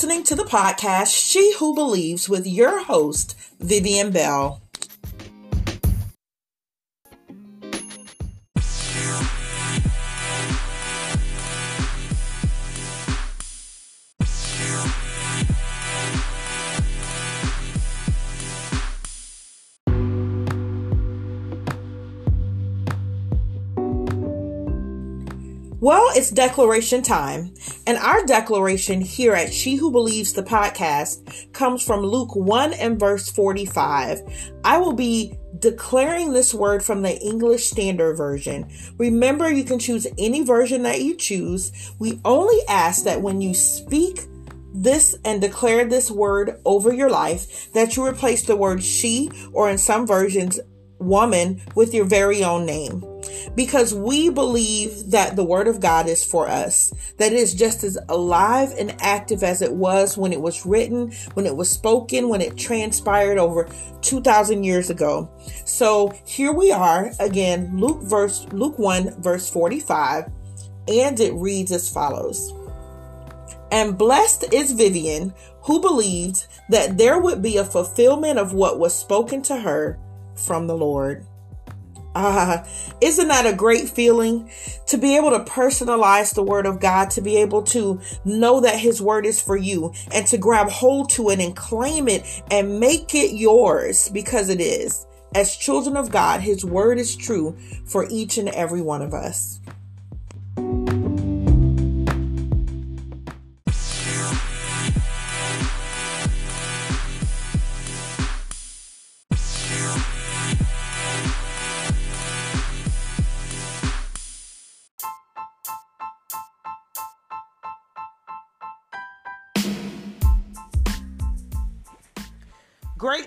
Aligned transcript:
listening 0.00 0.24
to 0.24 0.34
the 0.34 0.44
podcast 0.44 1.14
She 1.14 1.54
Who 1.58 1.74
Believes 1.74 2.26
with 2.26 2.46
your 2.46 2.84
host, 2.84 3.36
Vivian 3.58 4.10
Bell. 4.10 4.62
Well, 25.80 26.10
it's 26.14 26.30
declaration 26.30 27.00
time. 27.00 27.54
And 27.86 27.96
our 27.96 28.26
declaration 28.26 29.00
here 29.00 29.32
at 29.32 29.50
She 29.50 29.76
Who 29.76 29.90
Believes 29.90 30.34
the 30.34 30.42
podcast 30.42 31.52
comes 31.54 31.82
from 31.82 32.02
Luke 32.02 32.36
1 32.36 32.74
and 32.74 33.00
verse 33.00 33.30
45. 33.30 34.20
I 34.62 34.76
will 34.76 34.92
be 34.92 35.38
declaring 35.58 36.34
this 36.34 36.52
word 36.52 36.82
from 36.82 37.00
the 37.00 37.18
English 37.20 37.70
Standard 37.70 38.18
Version. 38.18 38.70
Remember, 38.98 39.50
you 39.50 39.64
can 39.64 39.78
choose 39.78 40.06
any 40.18 40.44
version 40.44 40.82
that 40.82 41.00
you 41.00 41.16
choose. 41.16 41.72
We 41.98 42.20
only 42.26 42.58
ask 42.68 43.04
that 43.04 43.22
when 43.22 43.40
you 43.40 43.54
speak 43.54 44.26
this 44.74 45.16
and 45.24 45.40
declare 45.40 45.86
this 45.86 46.10
word 46.10 46.60
over 46.66 46.92
your 46.92 47.10
life, 47.10 47.72
that 47.72 47.96
you 47.96 48.04
replace 48.04 48.44
the 48.44 48.54
word 48.54 48.82
she 48.82 49.30
or 49.52 49.70
in 49.70 49.78
some 49.78 50.06
versions, 50.06 50.60
woman 51.00 51.60
with 51.74 51.94
your 51.94 52.04
very 52.04 52.44
own 52.44 52.66
name 52.66 53.04
because 53.54 53.94
we 53.94 54.30
believe 54.30 55.10
that 55.10 55.36
the 55.36 55.44
word 55.44 55.68
of 55.68 55.80
God 55.80 56.06
is 56.08 56.24
for 56.24 56.48
us, 56.48 56.92
that 57.18 57.32
it 57.32 57.38
is 57.38 57.54
just 57.54 57.84
as 57.84 57.98
alive 58.08 58.72
and 58.78 58.94
active 59.00 59.42
as 59.42 59.62
it 59.62 59.72
was 59.72 60.16
when 60.16 60.32
it 60.32 60.40
was 60.40 60.66
written, 60.66 61.12
when 61.34 61.46
it 61.46 61.56
was 61.56 61.68
spoken, 61.68 62.28
when 62.28 62.40
it 62.40 62.56
transpired 62.56 63.38
over 63.38 63.68
2000 64.02 64.64
years 64.64 64.90
ago. 64.90 65.30
So 65.64 66.14
here 66.24 66.52
we 66.52 66.72
are 66.72 67.12
again, 67.18 67.78
Luke 67.78 68.02
verse 68.02 68.46
Luke 68.52 68.78
1 68.78 69.20
verse 69.22 69.48
45, 69.48 70.30
and 70.88 71.20
it 71.20 71.32
reads 71.34 71.72
as 71.72 71.88
follows. 71.88 72.52
And 73.72 73.96
blessed 73.96 74.52
is 74.52 74.72
Vivian, 74.72 75.32
who 75.62 75.80
believed 75.80 76.46
that 76.70 76.98
there 76.98 77.20
would 77.20 77.40
be 77.40 77.56
a 77.56 77.64
fulfillment 77.64 78.38
of 78.38 78.52
what 78.52 78.80
was 78.80 78.98
spoken 78.98 79.42
to 79.42 79.56
her 79.56 79.98
from 80.40 80.66
the 80.66 80.76
Lord. 80.76 81.26
Ah, 82.14 82.62
uh, 82.62 82.68
isn't 83.00 83.28
that 83.28 83.46
a 83.46 83.52
great 83.52 83.88
feeling 83.88 84.50
to 84.86 84.98
be 84.98 85.16
able 85.16 85.30
to 85.30 85.44
personalize 85.44 86.34
the 86.34 86.42
word 86.42 86.66
of 86.66 86.80
God, 86.80 87.08
to 87.10 87.20
be 87.20 87.36
able 87.36 87.62
to 87.62 88.00
know 88.24 88.60
that 88.60 88.80
his 88.80 89.00
word 89.00 89.24
is 89.24 89.40
for 89.40 89.56
you 89.56 89.92
and 90.12 90.26
to 90.26 90.36
grab 90.36 90.68
hold 90.68 91.10
to 91.10 91.30
it 91.30 91.38
and 91.38 91.54
claim 91.54 92.08
it 92.08 92.42
and 92.50 92.80
make 92.80 93.14
it 93.14 93.36
yours 93.36 94.08
because 94.08 94.48
it 94.48 94.60
is. 94.60 95.06
As 95.36 95.54
children 95.54 95.96
of 95.96 96.10
God, 96.10 96.40
his 96.40 96.64
word 96.64 96.98
is 96.98 97.14
true 97.14 97.56
for 97.86 98.08
each 98.10 98.38
and 98.38 98.48
every 98.48 98.80
one 98.80 99.02
of 99.02 99.14
us. 99.14 99.60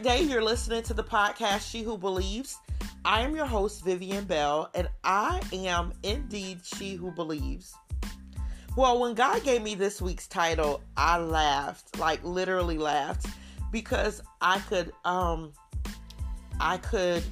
Day. 0.03 0.21
You're 0.21 0.43
listening 0.43 0.83
to 0.83 0.93
the 0.93 1.03
podcast 1.03 1.71
She 1.71 1.81
Who 1.81 1.97
Believes. 1.97 2.57
I 3.05 3.21
am 3.21 3.33
your 3.37 3.45
host, 3.45 3.85
Vivian 3.85 4.25
Bell, 4.25 4.69
and 4.75 4.89
I 5.05 5.39
am 5.53 5.93
indeed 6.03 6.59
She 6.61 6.95
Who 6.95 7.09
Believes. 7.09 7.73
Well, 8.75 8.99
when 8.99 9.13
God 9.13 9.45
gave 9.45 9.61
me 9.61 9.75
this 9.75 10.01
week's 10.01 10.27
title, 10.27 10.81
I 10.97 11.19
laughed, 11.19 11.97
like 11.99 12.21
literally 12.21 12.77
laughed, 12.77 13.27
because 13.71 14.21
I 14.41 14.59
could, 14.67 14.91
um, 15.05 15.53
I 16.59 16.77
could, 16.77 17.23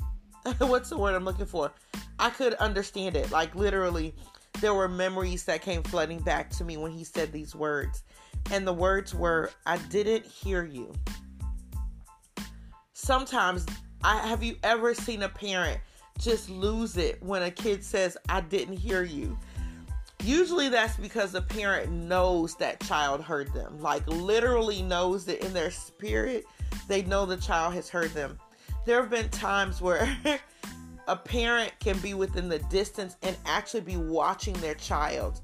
what's 0.58 0.90
the 0.90 0.98
word 0.98 1.14
I'm 1.14 1.24
looking 1.24 1.46
for? 1.46 1.72
I 2.18 2.28
could 2.28 2.52
understand 2.54 3.16
it. 3.16 3.30
Like 3.30 3.54
literally, 3.54 4.14
there 4.60 4.74
were 4.74 4.88
memories 4.88 5.44
that 5.44 5.62
came 5.62 5.82
flooding 5.82 6.18
back 6.18 6.50
to 6.50 6.64
me 6.64 6.76
when 6.76 6.92
he 6.92 7.02
said 7.02 7.32
these 7.32 7.54
words. 7.54 8.02
And 8.50 8.66
the 8.66 8.74
words 8.74 9.14
were, 9.14 9.50
I 9.64 9.78
didn't 9.78 10.26
hear 10.26 10.64
you 10.64 10.92
sometimes 13.00 13.66
I 14.04 14.18
have 14.26 14.42
you 14.42 14.56
ever 14.62 14.94
seen 14.94 15.22
a 15.22 15.28
parent 15.28 15.80
just 16.18 16.50
lose 16.50 16.96
it 16.96 17.22
when 17.22 17.42
a 17.42 17.50
kid 17.50 17.82
says 17.82 18.16
I 18.28 18.42
didn't 18.42 18.76
hear 18.76 19.02
you? 19.02 19.38
Usually 20.22 20.68
that's 20.68 20.98
because 20.98 21.32
the 21.32 21.40
parent 21.40 21.90
knows 21.90 22.54
that 22.56 22.80
child 22.80 23.22
heard 23.22 23.52
them. 23.54 23.80
Like 23.80 24.06
literally 24.06 24.82
knows 24.82 25.24
that 25.26 25.44
in 25.44 25.52
their 25.54 25.70
spirit 25.70 26.44
they 26.88 27.02
know 27.02 27.24
the 27.24 27.38
child 27.38 27.74
has 27.74 27.88
heard 27.88 28.10
them. 28.10 28.38
There 28.84 29.00
have 29.00 29.10
been 29.10 29.28
times 29.30 29.80
where 29.80 30.08
a 31.08 31.16
parent 31.16 31.72
can 31.80 31.98
be 31.98 32.14
within 32.14 32.48
the 32.48 32.58
distance 32.58 33.16
and 33.22 33.36
actually 33.46 33.80
be 33.80 33.96
watching 33.96 34.54
their 34.54 34.74
child 34.74 35.40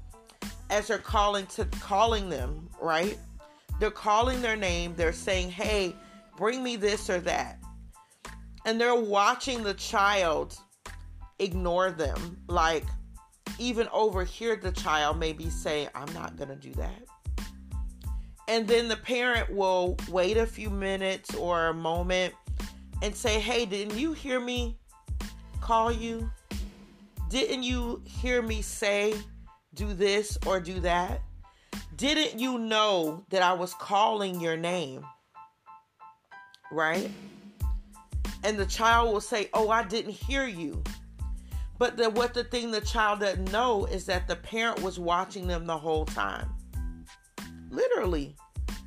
as 0.69 0.87
they're 0.87 0.97
calling 0.99 1.45
to 1.47 1.65
calling 1.79 2.29
them, 2.29 2.69
right? 2.79 3.17
They're 3.79 3.89
calling 3.89 4.41
their 4.41 4.55
name, 4.55 4.93
they're 4.95 5.13
saying, 5.13 5.51
"Hey, 5.51 5.95
bring 6.37 6.63
me 6.63 6.77
this 6.77 7.09
or 7.09 7.19
that. 7.21 7.59
And 8.65 8.79
they're 8.79 8.95
watching 8.95 9.63
the 9.63 9.73
child 9.73 10.57
ignore 11.39 11.91
them. 11.91 12.37
Like, 12.47 12.85
even 13.59 13.87
overhear 13.91 14.55
the 14.55 14.71
child 14.71 15.19
maybe 15.19 15.49
say, 15.49 15.89
I'm 15.93 16.11
not 16.13 16.37
going 16.37 16.49
to 16.49 16.55
do 16.55 16.71
that. 16.73 17.03
And 18.47 18.65
then 18.67 18.87
the 18.87 18.95
parent 18.95 19.51
will 19.53 19.97
wait 20.09 20.37
a 20.37 20.45
few 20.45 20.69
minutes 20.69 21.35
or 21.35 21.67
a 21.67 21.73
moment 21.73 22.33
and 23.01 23.13
say, 23.13 23.39
Hey, 23.39 23.65
didn't 23.65 23.97
you 23.97 24.13
hear 24.13 24.39
me 24.39 24.77
call 25.59 25.91
you? 25.91 26.29
Didn't 27.29 27.63
you 27.63 28.01
hear 28.05 28.41
me 28.41 28.61
say, 28.61 29.13
do 29.73 29.93
this 29.93 30.37
or 30.45 30.61
do 30.61 30.79
that? 30.79 31.21
Didn't 31.97 32.39
you 32.39 32.57
know 32.57 33.25
that 33.29 33.41
I 33.41 33.51
was 33.51 33.73
calling 33.73 34.39
your 34.39 34.55
name? 34.55 35.05
Right? 36.71 37.09
And 38.43 38.57
the 38.57 38.65
child 38.65 39.11
will 39.11 39.21
say, 39.21 39.49
Oh, 39.53 39.69
I 39.69 39.83
didn't 39.83 40.11
hear 40.11 40.45
you. 40.45 40.83
But 41.79 41.97
the, 41.97 42.09
what 42.09 42.33
the 42.33 42.43
thing 42.43 42.71
the 42.71 42.81
child 42.81 43.19
doesn't 43.19 43.51
know 43.51 43.85
is 43.85 44.05
that 44.05 44.27
the 44.27 44.35
parent 44.35 44.81
was 44.81 44.99
watching 44.99 45.47
them 45.47 45.65
the 45.65 45.77
whole 45.77 46.05
time. 46.05 46.49
Literally 47.69 48.35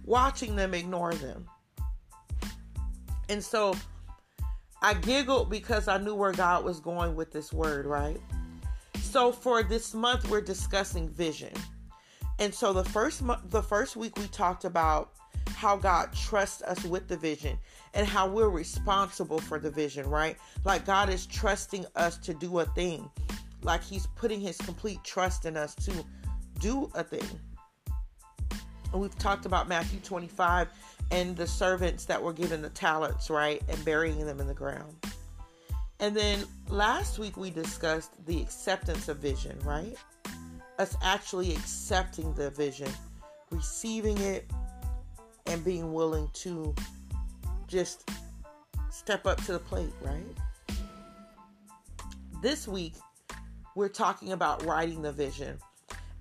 watching 0.04 0.56
them 0.56 0.74
ignore 0.74 1.14
them. 1.14 1.46
And 3.28 3.42
so 3.42 3.74
I 4.82 4.94
giggled 4.94 5.50
because 5.50 5.86
I 5.86 5.98
knew 5.98 6.14
where 6.14 6.32
God 6.32 6.64
was 6.64 6.80
going 6.80 7.14
with 7.14 7.30
this 7.30 7.52
word, 7.52 7.86
right? 7.86 8.20
So 8.96 9.30
for 9.30 9.62
this 9.62 9.94
month 9.94 10.28
we're 10.28 10.40
discussing 10.40 11.08
vision. 11.08 11.52
And 12.40 12.52
so 12.52 12.72
the 12.72 12.84
first 12.84 13.22
the 13.50 13.62
first 13.62 13.94
week 13.94 14.16
we 14.16 14.26
talked 14.28 14.64
about 14.64 15.12
how 15.54 15.76
God 15.76 16.12
trusts 16.12 16.62
us 16.62 16.84
with 16.84 17.08
the 17.08 17.16
vision 17.16 17.58
and 17.94 18.06
how 18.06 18.28
we're 18.28 18.48
responsible 18.48 19.38
for 19.38 19.58
the 19.58 19.70
vision, 19.70 20.08
right? 20.08 20.36
Like 20.64 20.86
God 20.86 21.10
is 21.10 21.26
trusting 21.26 21.86
us 21.96 22.18
to 22.18 22.34
do 22.34 22.60
a 22.60 22.64
thing. 22.64 23.10
Like 23.62 23.82
he's 23.82 24.06
putting 24.16 24.40
his 24.40 24.56
complete 24.58 25.02
trust 25.04 25.44
in 25.44 25.56
us 25.56 25.74
to 25.76 25.92
do 26.58 26.90
a 26.94 27.02
thing. 27.02 27.28
And 28.92 29.00
we've 29.00 29.16
talked 29.18 29.46
about 29.46 29.68
Matthew 29.68 30.00
25 30.00 30.68
and 31.10 31.36
the 31.36 31.46
servants 31.46 32.04
that 32.06 32.22
were 32.22 32.32
given 32.32 32.62
the 32.62 32.70
talents, 32.70 33.30
right? 33.30 33.62
And 33.68 33.84
burying 33.84 34.24
them 34.24 34.40
in 34.40 34.46
the 34.46 34.54
ground. 34.54 34.94
And 35.98 36.16
then 36.16 36.44
last 36.68 37.18
week 37.18 37.36
we 37.36 37.50
discussed 37.50 38.12
the 38.26 38.40
acceptance 38.40 39.08
of 39.08 39.18
vision, 39.18 39.58
right? 39.64 39.96
Us 40.78 40.96
actually 41.02 41.52
accepting 41.52 42.32
the 42.34 42.50
vision, 42.50 42.88
receiving 43.50 44.16
it, 44.18 44.50
and 45.46 45.64
being 45.64 45.92
willing 45.92 46.28
to 46.34 46.74
just 47.66 48.08
step 48.90 49.26
up 49.26 49.42
to 49.44 49.52
the 49.52 49.58
plate, 49.58 49.92
right? 50.00 50.24
This 52.42 52.66
week, 52.66 52.94
we're 53.74 53.88
talking 53.88 54.32
about 54.32 54.64
writing 54.64 55.02
the 55.02 55.12
vision. 55.12 55.58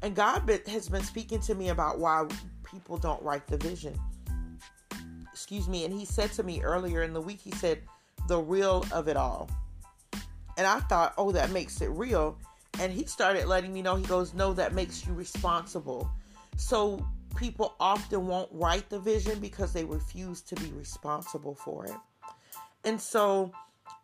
And 0.01 0.16
God 0.16 0.50
has 0.68 0.88
been 0.88 1.04
speaking 1.04 1.39
to 1.42 1.56
me 1.56 1.69
about 1.69 2.00
why 2.00 2.25
people 2.63 2.98
don't 2.98 3.21
write 3.21 3.48
the 3.48 3.57
vision. 3.57 4.00
Excuse 5.31 5.68
me. 5.68 5.86
And 5.86 5.94
He 5.94 6.06
said 6.06 6.31
to 6.33 6.44
me 6.44 6.62
earlier 6.62 7.04
in 7.04 7.13
the 7.13 7.21
week, 7.21 7.39
He 7.42 7.51
said, 7.51 7.81
the 8.27 8.38
real 8.38 8.86
of 8.92 9.07
it 9.07 9.18
all. 9.18 9.50
And 10.57 10.68
I 10.68 10.80
thought, 10.81 11.13
oh, 11.18 11.31
that 11.31 11.51
makes 11.51 11.81
it 11.81 11.89
real. 11.89 12.38
And 12.80 12.94
He 12.94 13.06
started 13.06 13.45
letting 13.48 13.74
me 13.74 13.81
know, 13.81 13.95
He 13.95 14.06
goes, 14.06 14.33
no, 14.33 14.54
that 14.54 14.74
makes 14.74 15.06
you 15.06 15.13
responsible. 15.13 16.10
So 16.57 17.06
people 17.36 17.76
often 17.80 18.28
won't 18.28 18.50
write 18.52 18.90
the 18.90 19.00
vision 19.00 19.40
because 19.40 19.74
they 19.74 19.84
refuse 19.84 20.42
to 20.42 20.56
be 20.56 20.72
responsible 20.72 21.56
for 21.56 21.86
it. 21.86 21.96
And 22.86 23.00
so, 23.00 23.52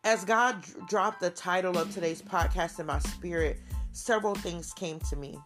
as 0.04 0.24
God 0.26 0.64
dropped 0.88 1.20
the 1.20 1.30
title 1.30 1.78
of 1.78 1.94
today's 1.94 2.22
podcast 2.22 2.80
in 2.80 2.86
my 2.86 3.00
spirit, 3.00 3.60
several 3.92 4.36
things 4.36 4.74
came 4.74 5.00
to 5.02 5.16
me. 5.16 5.38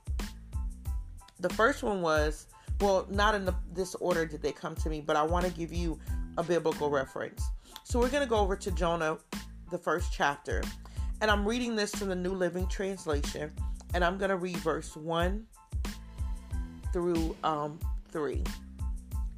The 1.39 1.49
first 1.49 1.83
one 1.83 2.01
was, 2.01 2.47
well, 2.81 3.07
not 3.09 3.35
in 3.35 3.45
the, 3.45 3.55
this 3.73 3.95
order 3.95 4.25
did 4.25 4.41
they 4.41 4.51
come 4.51 4.75
to 4.75 4.89
me, 4.89 5.01
but 5.01 5.15
I 5.15 5.23
want 5.23 5.45
to 5.45 5.51
give 5.51 5.71
you 5.71 5.99
a 6.37 6.43
biblical 6.43 6.89
reference. 6.89 7.43
So 7.83 7.99
we're 7.99 8.09
going 8.09 8.23
to 8.23 8.29
go 8.29 8.37
over 8.37 8.55
to 8.55 8.71
Jonah, 8.71 9.17
the 9.71 9.77
first 9.77 10.11
chapter. 10.11 10.61
And 11.21 11.29
I'm 11.29 11.47
reading 11.47 11.75
this 11.75 11.93
from 11.95 12.09
the 12.09 12.15
New 12.15 12.33
Living 12.33 12.67
Translation. 12.67 13.51
And 13.93 14.03
I'm 14.03 14.17
going 14.17 14.29
to 14.29 14.37
read 14.37 14.57
verse 14.57 14.95
1 14.95 15.45
through 16.93 17.35
um, 17.43 17.79
3. 18.11 18.43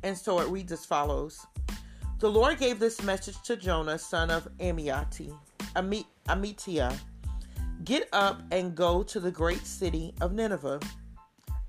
And 0.03 0.17
so 0.17 0.39
it 0.39 0.49
reads 0.49 0.71
as 0.71 0.85
follows 0.85 1.45
The 2.19 2.29
Lord 2.29 2.57
gave 2.57 2.79
this 2.79 3.03
message 3.03 3.41
to 3.43 3.55
Jonah, 3.55 3.97
son 3.97 4.31
of 4.31 4.47
Amiati, 4.59 5.33
Amit- 5.75 6.05
Amittai 6.27 6.97
Get 7.83 8.07
up 8.13 8.41
and 8.51 8.75
go 8.75 9.01
to 9.03 9.19
the 9.19 9.31
great 9.31 9.65
city 9.65 10.13
of 10.21 10.33
Nineveh. 10.33 10.79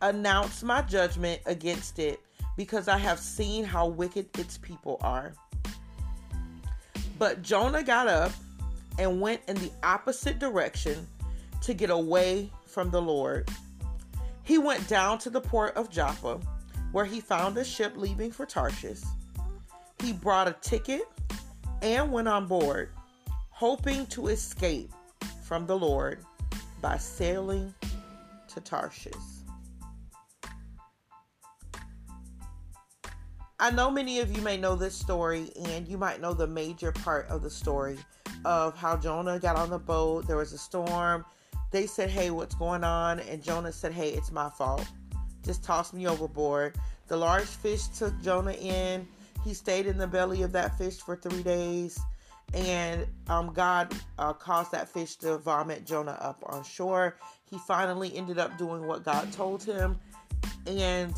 Announce 0.02 0.62
my 0.62 0.82
judgment 0.82 1.40
against 1.46 1.98
it 1.98 2.20
because 2.56 2.86
I 2.86 2.98
have 2.98 3.18
seen 3.18 3.64
how 3.64 3.86
wicked 3.86 4.26
its 4.38 4.58
people 4.58 4.98
are. 5.00 5.32
But 7.18 7.42
Jonah 7.42 7.82
got 7.82 8.08
up 8.08 8.32
and 8.98 9.20
went 9.20 9.40
in 9.48 9.56
the 9.56 9.70
opposite 9.82 10.38
direction 10.38 11.06
to 11.62 11.72
get 11.72 11.88
away 11.88 12.50
from 12.66 12.90
the 12.90 13.00
Lord. 13.00 13.48
He 14.44 14.58
went 14.58 14.88
down 14.88 15.18
to 15.18 15.30
the 15.30 15.40
port 15.40 15.76
of 15.76 15.90
Joppa, 15.90 16.40
where 16.90 17.04
he 17.04 17.20
found 17.20 17.56
a 17.56 17.64
ship 17.64 17.94
leaving 17.96 18.30
for 18.30 18.44
Tarshish. 18.44 19.00
He 20.00 20.12
brought 20.12 20.48
a 20.48 20.56
ticket 20.60 21.02
and 21.80 22.10
went 22.10 22.28
on 22.28 22.46
board, 22.46 22.90
hoping 23.50 24.06
to 24.06 24.28
escape 24.28 24.92
from 25.44 25.66
the 25.66 25.78
Lord 25.78 26.24
by 26.80 26.96
sailing 26.96 27.72
to 28.48 28.60
Tarshish. 28.60 29.14
I 33.60 33.70
know 33.70 33.92
many 33.92 34.18
of 34.18 34.36
you 34.36 34.42
may 34.42 34.56
know 34.56 34.74
this 34.74 34.94
story, 34.94 35.52
and 35.66 35.86
you 35.86 35.96
might 35.96 36.20
know 36.20 36.34
the 36.34 36.48
major 36.48 36.90
part 36.90 37.28
of 37.28 37.42
the 37.42 37.50
story 37.50 37.96
of 38.44 38.76
how 38.76 38.96
Jonah 38.96 39.38
got 39.38 39.54
on 39.54 39.70
the 39.70 39.78
boat. 39.78 40.26
There 40.26 40.36
was 40.36 40.52
a 40.52 40.58
storm. 40.58 41.24
They 41.72 41.86
said, 41.86 42.10
Hey, 42.10 42.30
what's 42.30 42.54
going 42.54 42.84
on? 42.84 43.20
And 43.20 43.42
Jonah 43.42 43.72
said, 43.72 43.92
Hey, 43.92 44.10
it's 44.10 44.30
my 44.30 44.48
fault. 44.50 44.86
Just 45.44 45.64
toss 45.64 45.92
me 45.92 46.06
overboard. 46.06 46.76
The 47.08 47.16
large 47.16 47.44
fish 47.44 47.88
took 47.88 48.18
Jonah 48.22 48.52
in. 48.52 49.08
He 49.44 49.54
stayed 49.54 49.86
in 49.86 49.98
the 49.98 50.06
belly 50.06 50.42
of 50.42 50.52
that 50.52 50.78
fish 50.78 50.98
for 50.98 51.16
three 51.16 51.42
days 51.42 51.98
and 52.54 53.06
um, 53.28 53.52
God 53.52 53.94
uh, 54.18 54.32
caused 54.32 54.72
that 54.72 54.88
fish 54.88 55.16
to 55.16 55.38
vomit 55.38 55.86
Jonah 55.86 56.18
up 56.20 56.42
on 56.46 56.62
shore. 56.64 57.16
He 57.48 57.58
finally 57.58 58.14
ended 58.16 58.38
up 58.38 58.58
doing 58.58 58.86
what 58.86 59.04
God 59.04 59.32
told 59.32 59.62
him, 59.62 59.98
and 60.66 61.14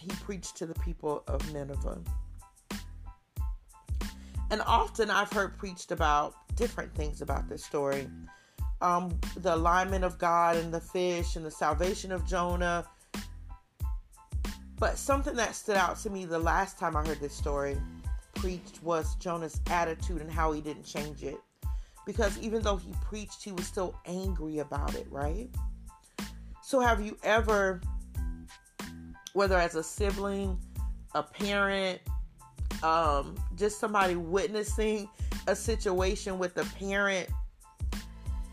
he 0.00 0.08
preached 0.22 0.56
to 0.56 0.66
the 0.66 0.74
people 0.74 1.24
of 1.26 1.52
Nineveh. 1.52 1.98
And 4.50 4.62
often 4.62 5.10
I've 5.10 5.30
heard 5.30 5.58
preached 5.58 5.92
about 5.92 6.34
different 6.56 6.94
things 6.94 7.20
about 7.20 7.48
this 7.48 7.64
story 7.64 8.08
um, 8.80 9.18
the 9.36 9.54
alignment 9.54 10.04
of 10.04 10.18
God 10.18 10.56
and 10.56 10.72
the 10.72 10.80
fish, 10.80 11.36
and 11.36 11.44
the 11.44 11.50
salvation 11.50 12.12
of 12.12 12.26
Jonah. 12.26 12.86
But 14.78 14.96
something 14.96 15.34
that 15.36 15.54
stood 15.54 15.76
out 15.76 15.98
to 16.00 16.10
me 16.10 16.24
the 16.24 16.38
last 16.38 16.78
time 16.78 16.96
I 16.96 17.04
heard 17.04 17.20
this 17.20 17.34
story 17.34 17.76
preached 18.36 18.82
was 18.82 19.16
Jonah's 19.16 19.60
attitude 19.68 20.20
and 20.20 20.30
how 20.30 20.52
he 20.52 20.60
didn't 20.60 20.84
change 20.84 21.24
it. 21.24 21.38
Because 22.06 22.38
even 22.38 22.62
though 22.62 22.76
he 22.76 22.94
preached, 23.04 23.42
he 23.42 23.52
was 23.52 23.66
still 23.66 23.94
angry 24.06 24.58
about 24.58 24.94
it, 24.94 25.06
right? 25.10 25.50
So, 26.62 26.80
have 26.80 27.00
you 27.00 27.18
ever, 27.22 27.80
whether 29.32 29.58
as 29.58 29.74
a 29.74 29.82
sibling, 29.82 30.58
a 31.14 31.22
parent, 31.22 32.00
um, 32.82 33.34
just 33.56 33.80
somebody 33.80 34.14
witnessing 34.14 35.08
a 35.48 35.56
situation 35.56 36.38
with 36.38 36.56
a 36.56 36.64
parent 36.76 37.28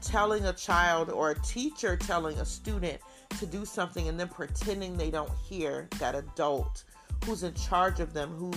telling 0.06 0.46
a 0.46 0.54
child 0.54 1.10
or 1.10 1.32
a 1.32 1.40
teacher 1.42 1.98
telling 1.98 2.38
a 2.38 2.46
student 2.46 3.02
to 3.40 3.46
do 3.46 3.66
something 3.66 4.08
and 4.08 4.20
then 4.20 4.28
pretending 4.28 4.96
they 4.96 5.10
don't 5.10 5.32
hear 5.48 5.90
that 6.00 6.16
adult 6.16 6.84
who's 7.26 7.44
in 7.44 7.54
charge 7.54 8.00
of 8.00 8.14
them, 8.14 8.30
who 8.36 8.54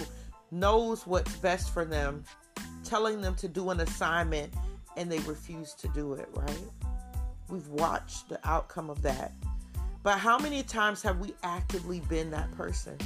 knows 0.51 1.07
what's 1.07 1.35
best 1.37 1.73
for 1.73 1.85
them, 1.85 2.23
telling 2.85 3.21
them 3.21 3.35
to 3.35 3.49
do 3.49 3.71
an 3.71 3.81
assignment 3.81 4.53
and 4.97 5.11
they 5.11 5.19
refuse 5.21 5.75
to 5.75 5.89
do 5.89 6.13
it, 6.13 6.29
right? 6.35 6.63
We've 7.49 7.69
watched 7.69 8.29
the 8.29 8.39
outcome 8.45 8.91
of 8.91 9.01
that. 9.03 9.33
But 10.03 10.19
how 10.19 10.39
many 10.39 10.63
times 10.63 11.03
have 11.03 11.19
we 11.19 11.35
actively 11.43 12.01
been 12.09 12.31
that 12.31 12.51
person? 12.53 12.99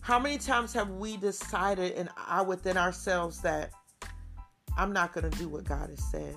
How 0.00 0.18
many 0.18 0.38
times 0.38 0.72
have 0.72 0.90
we 0.90 1.16
decided 1.18 1.92
and 1.92 2.08
I 2.16 2.42
within 2.42 2.76
ourselves 2.76 3.40
that 3.42 3.70
I'm 4.76 4.92
not 4.92 5.12
going 5.12 5.30
to 5.30 5.38
do 5.38 5.48
what 5.48 5.64
God 5.64 5.90
has 5.90 6.02
said? 6.10 6.36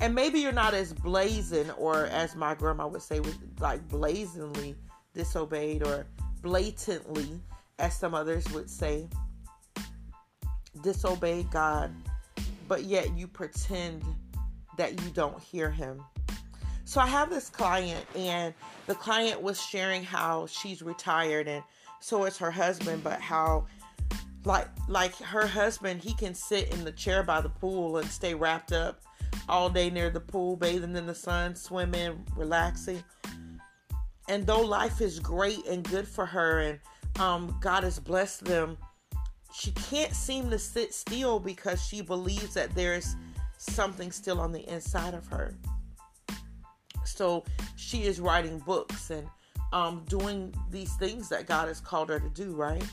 And 0.00 0.14
maybe 0.14 0.38
you're 0.40 0.52
not 0.52 0.74
as 0.74 0.92
blazing 0.92 1.70
or 1.72 2.06
as 2.06 2.36
my 2.36 2.54
grandma 2.54 2.86
would 2.86 3.02
say, 3.02 3.20
like 3.58 3.86
blazingly 3.88 4.76
disobeyed 5.14 5.84
or 5.84 6.06
blatantly 6.40 7.40
as 7.80 7.96
some 7.96 8.14
others 8.14 8.48
would 8.52 8.70
say, 8.70 9.08
disobey 10.82 11.44
God, 11.44 11.92
but 12.68 12.84
yet 12.84 13.16
you 13.16 13.26
pretend 13.26 14.04
that 14.76 15.00
you 15.02 15.10
don't 15.10 15.40
hear 15.42 15.70
Him. 15.70 16.02
So 16.84 17.00
I 17.00 17.06
have 17.06 17.28
this 17.28 17.50
client, 17.50 18.06
and 18.16 18.54
the 18.86 18.94
client 18.94 19.42
was 19.42 19.60
sharing 19.60 20.02
how 20.02 20.46
she's 20.46 20.80
retired, 20.80 21.48
and 21.48 21.62
so 22.00 22.24
is 22.24 22.38
her 22.38 22.50
husband, 22.50 23.02
but 23.02 23.20
how 23.20 23.66
like 24.44 24.68
like 24.86 25.14
her 25.16 25.46
husband 25.46 26.00
he 26.00 26.14
can 26.14 26.32
sit 26.32 26.72
in 26.72 26.84
the 26.84 26.92
chair 26.92 27.22
by 27.24 27.40
the 27.40 27.48
pool 27.48 27.98
and 27.98 28.08
stay 28.08 28.34
wrapped 28.34 28.72
up 28.72 29.00
all 29.48 29.70
day 29.70 29.90
near 29.90 30.10
the 30.10 30.20
pool 30.20 30.56
bathing 30.56 30.96
in 30.96 31.06
the 31.06 31.14
sun 31.14 31.54
swimming 31.54 32.24
relaxing 32.36 33.02
and 34.28 34.46
though 34.46 34.60
life 34.60 35.00
is 35.00 35.18
great 35.18 35.66
and 35.66 35.82
good 35.88 36.06
for 36.06 36.26
her 36.26 36.60
and 36.60 36.78
um, 37.18 37.56
God 37.60 37.82
has 37.84 37.98
blessed 37.98 38.44
them, 38.44 38.76
she 39.52 39.72
can't 39.72 40.14
seem 40.14 40.50
to 40.50 40.58
sit 40.58 40.94
still 40.94 41.40
because 41.40 41.84
she 41.84 42.00
believes 42.00 42.54
that 42.54 42.74
there's 42.74 43.16
something 43.56 44.12
still 44.12 44.40
on 44.40 44.52
the 44.52 44.68
inside 44.72 45.14
of 45.14 45.26
her. 45.28 45.54
So 47.04 47.44
she 47.76 48.04
is 48.04 48.20
writing 48.20 48.58
books 48.60 49.10
and 49.10 49.26
um, 49.72 50.04
doing 50.08 50.54
these 50.70 50.94
things 50.96 51.28
that 51.30 51.46
God 51.46 51.68
has 51.68 51.80
called 51.80 52.10
her 52.10 52.20
to 52.20 52.28
do, 52.30 52.54
right? 52.54 52.84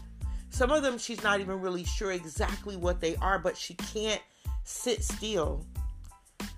Some 0.49 0.71
of 0.71 0.81
them 0.81 0.97
she's 0.97 1.21
not 1.21 1.39
even 1.41 1.59
really 1.59 1.83
sure 1.83 2.13
exactly 2.13 2.77
what 2.77 3.01
they 3.01 3.15
are, 3.17 3.37
but 3.37 3.57
she 3.57 3.73
can't 3.75 4.21
sit 4.63 5.03
still. 5.03 5.65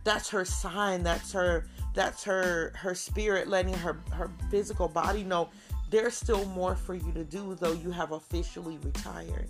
That's 0.08 0.30
her 0.30 0.46
sign. 0.46 1.04
That's 1.04 1.34
her. 1.34 1.66
That's 1.94 2.24
her. 2.24 2.72
Her 2.78 2.96
spirit 2.96 3.50
letting 3.50 3.74
her 3.74 4.00
her 4.14 4.32
physical 4.50 4.88
body 4.88 5.26
know 5.26 5.50
there's 5.90 6.16
still 6.16 6.46
more 6.46 6.78
for 6.78 6.96
you 6.96 7.12
to 7.12 7.26
do, 7.26 7.58
though 7.60 7.74
you 7.74 7.92
have 7.92 8.14
officially 8.14 8.78
retired. 8.78 9.50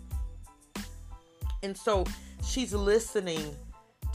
And 1.62 1.78
so 1.78 2.06
she's 2.44 2.74
listening 2.74 3.56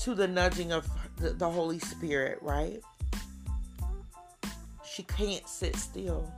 to 0.00 0.16
the 0.16 0.26
nudging 0.26 0.72
of 0.72 0.88
the, 1.18 1.30
the 1.30 1.48
Holy 1.48 1.78
Spirit, 1.78 2.38
right? 2.42 2.80
She 4.84 5.04
can't 5.04 5.48
sit 5.48 5.76
still. 5.76 6.28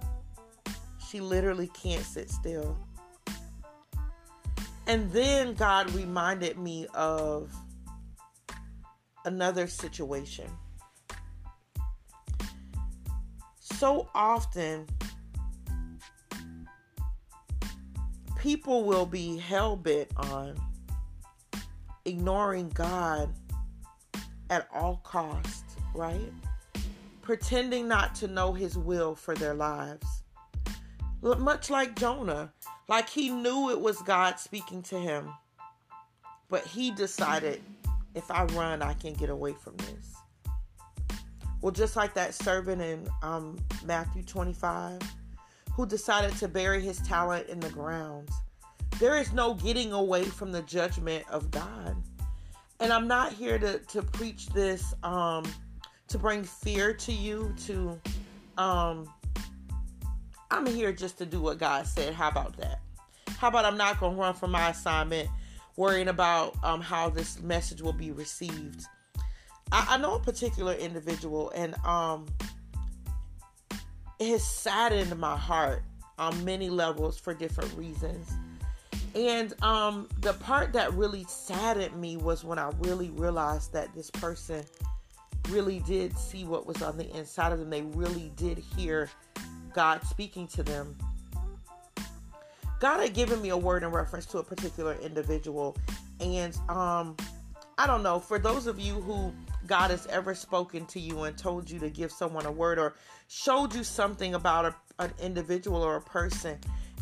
She 1.08 1.20
literally 1.20 1.68
can't 1.68 2.04
sit 2.04 2.30
still. 2.30 2.76
And 4.86 5.10
then 5.12 5.54
God 5.54 5.90
reminded 5.92 6.58
me 6.58 6.88
of 6.92 7.50
another 9.24 9.66
situation. 9.66 10.50
So 13.60 14.08
often, 14.14 14.86
people 18.38 18.84
will 18.84 19.06
be 19.06 19.38
hell 19.38 19.76
bent 19.76 20.10
on 20.16 20.54
ignoring 22.04 22.68
God 22.70 23.32
at 24.50 24.68
all 24.72 25.00
costs, 25.04 25.76
right? 25.94 26.32
Pretending 27.22 27.88
not 27.88 28.14
to 28.16 28.28
know 28.28 28.52
his 28.52 28.76
will 28.76 29.14
for 29.14 29.34
their 29.34 29.54
lives. 29.54 30.06
Much 31.22 31.70
like 31.70 31.96
Jonah, 31.96 32.52
like 32.86 33.08
he 33.08 33.30
knew 33.30 33.70
it 33.70 33.80
was 33.80 34.02
God 34.02 34.38
speaking 34.38 34.82
to 34.82 34.98
him, 34.98 35.30
but 36.50 36.66
he 36.66 36.90
decided 36.90 37.62
if 38.14 38.30
I 38.30 38.44
run, 38.44 38.82
I 38.82 38.94
can 38.94 39.12
get 39.14 39.30
away 39.30 39.52
from 39.52 39.76
this. 39.76 40.14
Well, 41.60 41.72
just 41.72 41.96
like 41.96 42.14
that 42.14 42.34
servant 42.34 42.82
in 42.82 43.08
um, 43.22 43.58
Matthew 43.84 44.22
25 44.22 45.00
who 45.74 45.86
decided 45.86 46.36
to 46.38 46.48
bury 46.48 46.80
his 46.80 46.98
talent 47.00 47.48
in 47.48 47.58
the 47.58 47.70
ground. 47.70 48.28
There 49.00 49.16
is 49.16 49.32
no 49.32 49.54
getting 49.54 49.92
away 49.92 50.24
from 50.24 50.52
the 50.52 50.62
judgment 50.62 51.24
of 51.28 51.50
God. 51.50 51.96
And 52.80 52.92
I'm 52.92 53.08
not 53.08 53.32
here 53.32 53.58
to, 53.58 53.78
to 53.78 54.02
preach 54.02 54.48
this 54.48 54.94
um, 55.02 55.44
to 56.08 56.18
bring 56.18 56.44
fear 56.44 56.92
to 56.94 57.12
you, 57.12 57.54
to 57.66 58.00
um, 58.56 59.12
I'm 60.50 60.66
here 60.66 60.92
just 60.92 61.18
to 61.18 61.26
do 61.26 61.40
what 61.40 61.58
God 61.58 61.86
said. 61.86 62.14
How 62.14 62.28
about 62.28 62.56
that? 62.58 62.80
How 63.38 63.48
about 63.48 63.64
I'm 63.64 63.76
not 63.76 63.98
going 63.98 64.14
to 64.14 64.20
run 64.20 64.34
from 64.34 64.52
my 64.52 64.70
assignment, 64.70 65.28
worrying 65.76 66.08
about 66.08 66.56
um, 66.62 66.80
how 66.80 67.08
this 67.08 67.40
message 67.42 67.82
will 67.82 67.92
be 67.92 68.12
received. 68.12 68.84
I, 69.72 69.86
I 69.90 69.98
know 69.98 70.14
a 70.14 70.20
particular 70.20 70.74
individual, 70.74 71.50
and 71.50 71.74
um, 71.84 72.26
it 74.18 74.28
has 74.28 74.44
saddened 74.46 75.18
my 75.18 75.36
heart 75.36 75.82
on 76.18 76.44
many 76.44 76.70
levels 76.70 77.18
for 77.18 77.34
different 77.34 77.76
reasons. 77.76 78.30
And 79.14 79.54
um, 79.62 80.08
the 80.20 80.34
part 80.34 80.72
that 80.72 80.92
really 80.94 81.24
saddened 81.28 81.96
me 82.00 82.16
was 82.16 82.44
when 82.44 82.58
I 82.58 82.70
really 82.80 83.10
realized 83.10 83.72
that 83.72 83.94
this 83.94 84.10
person 84.10 84.64
really 85.50 85.80
did 85.80 86.16
see 86.18 86.44
what 86.44 86.66
was 86.66 86.82
on 86.82 86.96
the 86.96 87.08
inside 87.16 87.52
of 87.52 87.58
them. 87.58 87.70
They 87.70 87.82
really 87.82 88.32
did 88.36 88.58
hear 88.58 89.10
God 89.72 90.02
speaking 90.04 90.48
to 90.48 90.62
them. 90.62 90.96
God 92.84 93.00
had 93.00 93.14
given 93.14 93.40
me 93.40 93.48
a 93.48 93.56
word 93.56 93.82
in 93.82 93.88
reference 93.88 94.26
to 94.26 94.36
a 94.40 94.44
particular 94.44 94.94
individual. 95.00 95.74
And 96.20 96.54
um, 96.68 97.16
I 97.78 97.86
don't 97.86 98.02
know, 98.02 98.20
for 98.20 98.38
those 98.38 98.66
of 98.66 98.78
you 98.78 99.00
who 99.00 99.32
God 99.66 99.90
has 99.90 100.06
ever 100.08 100.34
spoken 100.34 100.84
to 100.88 101.00
you 101.00 101.22
and 101.22 101.34
told 101.34 101.70
you 101.70 101.78
to 101.78 101.88
give 101.88 102.12
someone 102.12 102.44
a 102.44 102.52
word 102.52 102.78
or 102.78 102.96
showed 103.28 103.74
you 103.74 103.84
something 103.84 104.34
about 104.34 104.66
a, 104.66 104.74
an 105.02 105.14
individual 105.18 105.82
or 105.82 105.96
a 105.96 106.02
person. 106.02 106.58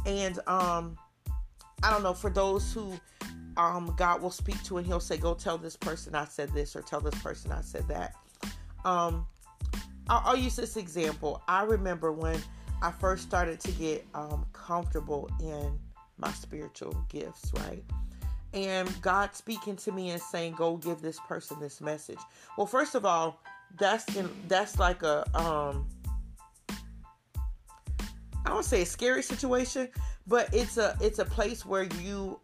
And 0.07 0.39
um, 0.47 0.97
I 1.83 1.91
don't 1.91 2.05
know, 2.05 2.15
for 2.15 2.31
those 2.31 2.73
who 2.73 2.93
um, 3.57 3.93
God 3.97 4.23
will 4.23 4.31
speak 4.31 4.63
to 4.63 4.79
and 4.79 4.87
he'll 4.87 5.01
say, 5.01 5.17
Go 5.17 5.35
tell 5.35 5.59
this 5.59 5.77
person 5.77 6.15
I 6.15 6.27
said 6.27 6.51
this 6.51 6.77
or 6.77 6.83
tell 6.83 7.01
this 7.01 7.21
person 7.21 7.51
I 7.51 7.61
said 7.61 7.89
that. 7.89 8.15
Um, 8.85 9.27
I'll, 10.09 10.23
I'll 10.27 10.37
use 10.37 10.55
this 10.55 10.77
example. 10.77 11.43
I 11.49 11.65
remember 11.65 12.13
when 12.13 12.41
I 12.83 12.91
first 12.91 13.23
started 13.23 13.61
to 13.61 13.73
get 13.73 14.05
um, 14.15 14.45
comfortable 14.53 15.31
in 15.41 15.79
my 16.19 16.33
spiritual 16.33 16.95
gifts, 17.09 17.53
right? 17.55 17.85
And 18.53 19.01
God 19.01 19.35
speaking 19.35 19.77
to 19.77 19.93
me 19.93 20.11
and 20.11 20.21
saying, 20.21 20.55
"Go 20.55 20.77
give 20.77 21.01
this 21.01 21.19
person 21.21 21.59
this 21.61 21.81
message." 21.81 22.19
Well, 22.59 22.67
first 22.67 22.95
of 22.95 23.07
all, 23.07 23.41
that's 23.79 24.15
in, 24.17 24.29
that's 24.49 24.79
like 24.79 25.03
a 25.03 25.25
um, 25.39 25.89
I 28.45 28.49
don't 28.49 28.65
say 28.65 28.83
a 28.83 28.87
scary 28.87 29.23
situation, 29.23 29.89
but 30.27 30.53
it's 30.53 30.77
a 30.77 30.97
it's 31.01 31.19
a 31.21 31.25
place 31.25 31.65
where 31.65 31.85
you 32.01 32.41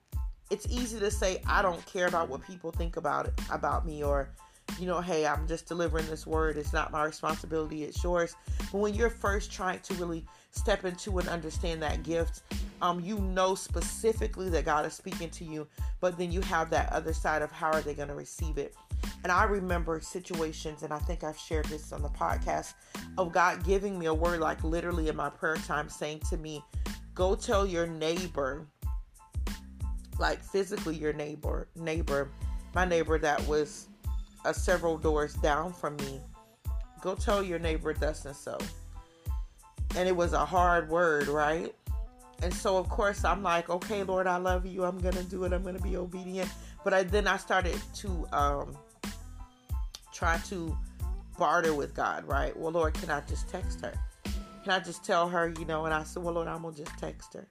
it's 0.50 0.66
easy 0.70 0.98
to 1.00 1.10
say 1.10 1.42
I 1.46 1.62
don't 1.62 1.84
care 1.84 2.06
about 2.06 2.28
what 2.28 2.42
people 2.42 2.70
think 2.70 2.96
about 2.96 3.26
it 3.26 3.34
about 3.50 3.84
me 3.84 4.02
or 4.02 4.30
you 4.78 4.86
know, 4.86 5.00
hey, 5.00 5.26
I'm 5.26 5.46
just 5.48 5.66
delivering 5.66 6.06
this 6.06 6.26
word. 6.26 6.56
It's 6.56 6.72
not 6.72 6.92
my 6.92 7.04
responsibility, 7.04 7.84
it's 7.84 8.02
yours. 8.02 8.36
But 8.72 8.78
when 8.78 8.94
you're 8.94 9.10
first 9.10 9.50
trying 9.50 9.80
to 9.80 9.94
really 9.94 10.24
step 10.50 10.84
into 10.84 11.18
and 11.18 11.28
understand 11.28 11.82
that 11.82 12.02
gift, 12.02 12.42
um, 12.80 13.00
you 13.00 13.18
know 13.18 13.54
specifically 13.54 14.48
that 14.50 14.64
God 14.64 14.86
is 14.86 14.94
speaking 14.94 15.30
to 15.30 15.44
you, 15.44 15.66
but 16.00 16.16
then 16.16 16.30
you 16.30 16.40
have 16.42 16.70
that 16.70 16.92
other 16.92 17.12
side 17.12 17.42
of 17.42 17.50
how 17.50 17.72
are 17.72 17.80
they 17.80 17.94
going 17.94 18.08
to 18.08 18.14
receive 18.14 18.58
it. 18.58 18.74
And 19.24 19.32
I 19.32 19.44
remember 19.44 20.00
situations, 20.00 20.82
and 20.82 20.92
I 20.92 20.98
think 20.98 21.24
I've 21.24 21.38
shared 21.38 21.64
this 21.66 21.92
on 21.92 22.02
the 22.02 22.08
podcast, 22.08 22.74
of 23.16 23.32
God 23.32 23.64
giving 23.64 23.98
me 23.98 24.06
a 24.06 24.14
word, 24.14 24.40
like 24.40 24.62
literally 24.62 25.08
in 25.08 25.16
my 25.16 25.30
prayer 25.30 25.56
time, 25.56 25.88
saying 25.88 26.20
to 26.30 26.36
me, 26.36 26.62
Go 27.14 27.34
tell 27.34 27.66
your 27.66 27.86
neighbor, 27.86 28.68
like 30.20 30.40
physically 30.40 30.94
your 30.94 31.12
neighbor, 31.12 31.66
neighbor, 31.74 32.30
my 32.76 32.84
neighbor 32.84 33.18
that 33.18 33.44
was 33.48 33.87
uh, 34.48 34.52
several 34.52 34.96
doors 34.96 35.34
down 35.34 35.72
from 35.72 35.96
me, 35.98 36.20
go 37.02 37.14
tell 37.14 37.42
your 37.42 37.58
neighbor 37.58 37.94
and 38.00 38.36
so. 38.36 38.58
And 39.96 40.08
it 40.08 40.16
was 40.16 40.32
a 40.32 40.44
hard 40.44 40.88
word, 40.88 41.28
right? 41.28 41.74
And 42.42 42.54
so, 42.54 42.76
of 42.78 42.88
course, 42.88 43.24
I'm 43.24 43.42
like, 43.42 43.68
okay, 43.68 44.02
Lord, 44.04 44.26
I 44.26 44.36
love 44.36 44.64
you. 44.64 44.84
I'm 44.84 44.98
going 44.98 45.16
to 45.16 45.24
do 45.24 45.44
it. 45.44 45.52
I'm 45.52 45.62
going 45.62 45.76
to 45.76 45.82
be 45.82 45.96
obedient. 45.96 46.50
But 46.84 46.94
I, 46.94 47.02
then 47.02 47.26
I 47.26 47.36
started 47.36 47.78
to 47.96 48.26
um, 48.32 48.76
try 50.12 50.38
to 50.48 50.76
barter 51.36 51.74
with 51.74 51.94
God, 51.94 52.24
right? 52.24 52.56
Well, 52.56 52.72
Lord, 52.72 52.94
can 52.94 53.10
I 53.10 53.20
just 53.22 53.48
text 53.48 53.80
her? 53.82 53.92
Can 54.62 54.72
I 54.72 54.78
just 54.78 55.04
tell 55.04 55.28
her, 55.28 55.52
you 55.58 55.64
know? 55.64 55.84
And 55.84 55.92
I 55.92 56.04
said, 56.04 56.22
well, 56.22 56.34
Lord, 56.34 56.48
I'm 56.48 56.62
going 56.62 56.74
to 56.74 56.84
just 56.84 56.96
text 56.98 57.34
her. 57.34 57.46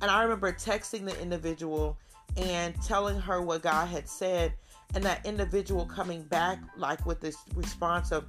And 0.00 0.10
I 0.10 0.22
remember 0.22 0.52
texting 0.52 1.04
the 1.04 1.18
individual 1.20 1.96
and 2.36 2.74
telling 2.82 3.20
her 3.20 3.40
what 3.40 3.62
God 3.62 3.88
had 3.88 4.08
said 4.08 4.52
and 4.94 5.04
that 5.04 5.24
individual 5.24 5.86
coming 5.86 6.22
back 6.24 6.58
like 6.76 7.04
with 7.06 7.20
this 7.20 7.36
response 7.54 8.12
of 8.12 8.24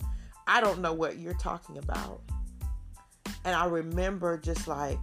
i 0.48 0.62
don't 0.62 0.80
know 0.80 0.94
what 0.94 1.18
you're 1.18 1.34
talking 1.36 1.78
about. 1.78 2.22
And 3.46 3.56
i 3.56 3.66
remember 3.66 4.38
just 4.38 4.68
like 4.68 5.00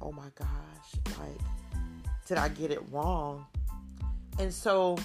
oh 0.00 0.12
my 0.12 0.28
gosh 0.34 1.18
like 1.18 1.38
did 2.26 2.38
i 2.38 2.48
get 2.48 2.70
it 2.70 2.82
wrong? 2.90 3.46
And 4.38 4.52
so 4.52 4.96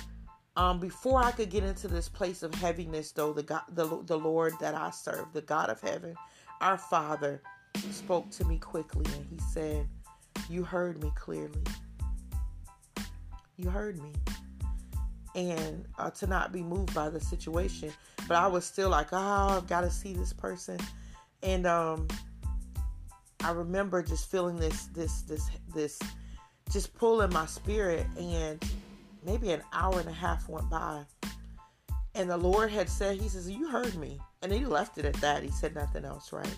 um, 0.56 0.80
before 0.80 1.24
i 1.24 1.32
could 1.32 1.50
get 1.50 1.64
into 1.64 1.88
this 1.88 2.10
place 2.10 2.44
of 2.44 2.54
heaviness 2.56 3.12
though 3.12 3.34
the 3.34 3.44
god 3.44 3.64
the, 3.74 3.86
the 4.06 4.18
lord 4.18 4.54
that 4.60 4.74
i 4.74 4.90
serve 4.90 5.26
the 5.34 5.42
god 5.42 5.70
of 5.70 5.80
heaven 5.82 6.16
our 6.62 6.78
father 6.78 7.42
spoke 7.92 8.30
to 8.32 8.46
me 8.46 8.58
quickly 8.58 9.06
and 9.14 9.26
he 9.30 9.38
said 9.54 9.88
you 10.50 10.64
heard 10.64 11.04
me 11.04 11.12
clearly. 11.16 11.62
You 13.58 13.70
heard 13.70 14.02
me 14.02 14.14
and 15.36 15.86
uh, 15.98 16.10
to 16.12 16.28
not 16.28 16.52
be 16.52 16.62
moved 16.62 16.94
by 16.94 17.10
the 17.10 17.20
situation. 17.20 17.92
But 18.28 18.38
I 18.38 18.48
was 18.48 18.66
still 18.66 18.90
like, 18.90 19.08
oh, 19.12 19.58
I've 19.58 19.68
got 19.68 19.82
to 19.82 19.92
see 19.92 20.14
this 20.14 20.34
person. 20.34 20.80
And 21.44 21.66
um, 21.66 22.08
I 23.44 23.52
remember 23.52 24.02
just 24.02 24.30
feeling 24.30 24.58
this, 24.58 24.86
this, 24.88 25.22
this, 25.22 25.50
this, 25.74 26.00
just 26.72 26.94
pull 26.96 27.22
in 27.22 27.32
my 27.32 27.46
spirit. 27.46 28.06
And 28.18 28.64
maybe 29.26 29.52
an 29.52 29.62
hour 29.74 30.00
and 30.00 30.10
a 30.10 30.14
half 30.14 30.50
went 30.50 30.70
by. 30.70 31.04
And 32.16 32.30
the 32.30 32.38
Lord 32.38 32.72
had 32.72 32.90
said, 32.90 33.22
He 33.22 33.30
says, 33.30 33.50
You 33.50 33.70
heard 33.70 33.96
me. 33.96 34.20
And 34.42 34.52
He 34.52 34.66
left 34.66 34.98
it 34.98 35.06
at 35.06 35.16
that. 35.16 35.44
He 35.44 35.52
said 35.52 35.76
nothing 35.76 36.04
else, 36.04 36.34
right? 36.34 36.56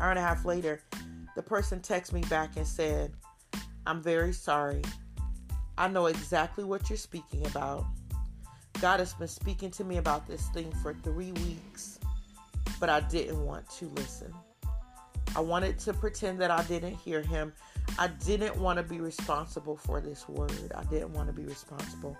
Hour 0.00 0.10
and 0.10 0.18
a 0.18 0.22
half 0.22 0.44
later, 0.44 0.82
the 1.34 1.42
person 1.42 1.80
texted 1.80 2.12
me 2.12 2.20
back 2.22 2.56
and 2.56 2.66
said, 2.66 3.12
I'm 3.86 4.02
very 4.02 4.32
sorry. 4.32 4.82
I 5.76 5.88
know 5.88 6.06
exactly 6.06 6.64
what 6.64 6.88
you're 6.88 6.96
speaking 6.96 7.46
about. 7.46 7.84
God 8.80 9.00
has 9.00 9.14
been 9.14 9.28
speaking 9.28 9.70
to 9.72 9.84
me 9.84 9.96
about 9.96 10.26
this 10.26 10.48
thing 10.48 10.70
for 10.82 10.94
three 11.02 11.32
weeks, 11.32 11.98
but 12.78 12.88
I 12.88 13.00
didn't 13.00 13.44
want 13.44 13.68
to 13.78 13.86
listen. 13.96 14.32
I 15.36 15.40
wanted 15.40 15.78
to 15.80 15.92
pretend 15.92 16.38
that 16.40 16.50
I 16.50 16.62
didn't 16.64 16.94
hear 16.94 17.20
him. 17.22 17.52
I 17.98 18.08
didn't 18.08 18.56
want 18.56 18.76
to 18.76 18.82
be 18.82 19.00
responsible 19.00 19.76
for 19.76 20.00
this 20.00 20.28
word. 20.28 20.72
I 20.74 20.84
didn't 20.84 21.12
want 21.12 21.28
to 21.28 21.32
be 21.32 21.44
responsible 21.44 22.16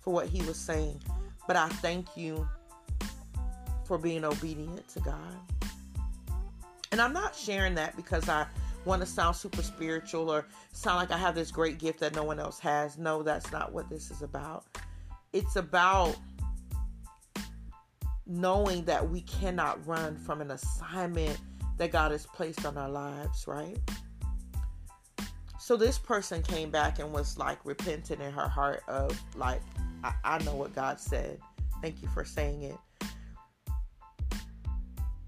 for 0.00 0.12
what 0.12 0.28
he 0.28 0.40
was 0.42 0.58
saying. 0.58 1.00
But 1.46 1.56
I 1.56 1.68
thank 1.68 2.16
you 2.16 2.48
for 3.84 3.98
being 3.98 4.24
obedient 4.24 4.86
to 4.88 5.00
God. 5.00 5.36
And 6.90 7.02
I'm 7.02 7.12
not 7.12 7.34
sharing 7.34 7.74
that 7.74 7.96
because 7.96 8.28
I 8.28 8.46
want 8.84 9.02
to 9.02 9.06
sound 9.06 9.36
super 9.36 9.62
spiritual 9.62 10.30
or 10.30 10.46
sound 10.72 10.96
like 10.98 11.10
I 11.10 11.18
have 11.18 11.34
this 11.34 11.50
great 11.50 11.78
gift 11.78 12.00
that 12.00 12.14
no 12.14 12.24
one 12.24 12.38
else 12.38 12.58
has. 12.60 12.98
No, 12.98 13.22
that's 13.22 13.50
not 13.52 13.72
what 13.72 13.88
this 13.88 14.10
is 14.10 14.22
about. 14.22 14.64
It's 15.32 15.56
about 15.56 16.16
knowing 18.26 18.84
that 18.84 19.08
we 19.08 19.20
cannot 19.22 19.84
run 19.86 20.16
from 20.16 20.40
an 20.40 20.50
assignment 20.50 21.38
that 21.76 21.90
God 21.90 22.12
has 22.12 22.26
placed 22.26 22.64
on 22.64 22.78
our 22.78 22.88
lives, 22.88 23.46
right? 23.46 23.78
So 25.58 25.76
this 25.76 25.98
person 25.98 26.42
came 26.42 26.70
back 26.70 26.98
and 26.98 27.12
was 27.12 27.38
like 27.38 27.58
repentant 27.64 28.20
in 28.20 28.32
her 28.32 28.48
heart 28.48 28.82
of 28.86 29.18
like, 29.34 29.62
I, 30.02 30.12
I 30.22 30.38
know 30.44 30.54
what 30.54 30.74
God 30.74 31.00
said. 31.00 31.38
Thank 31.80 32.02
you 32.02 32.08
for 32.08 32.24
saying 32.24 32.62
it. 32.62 32.76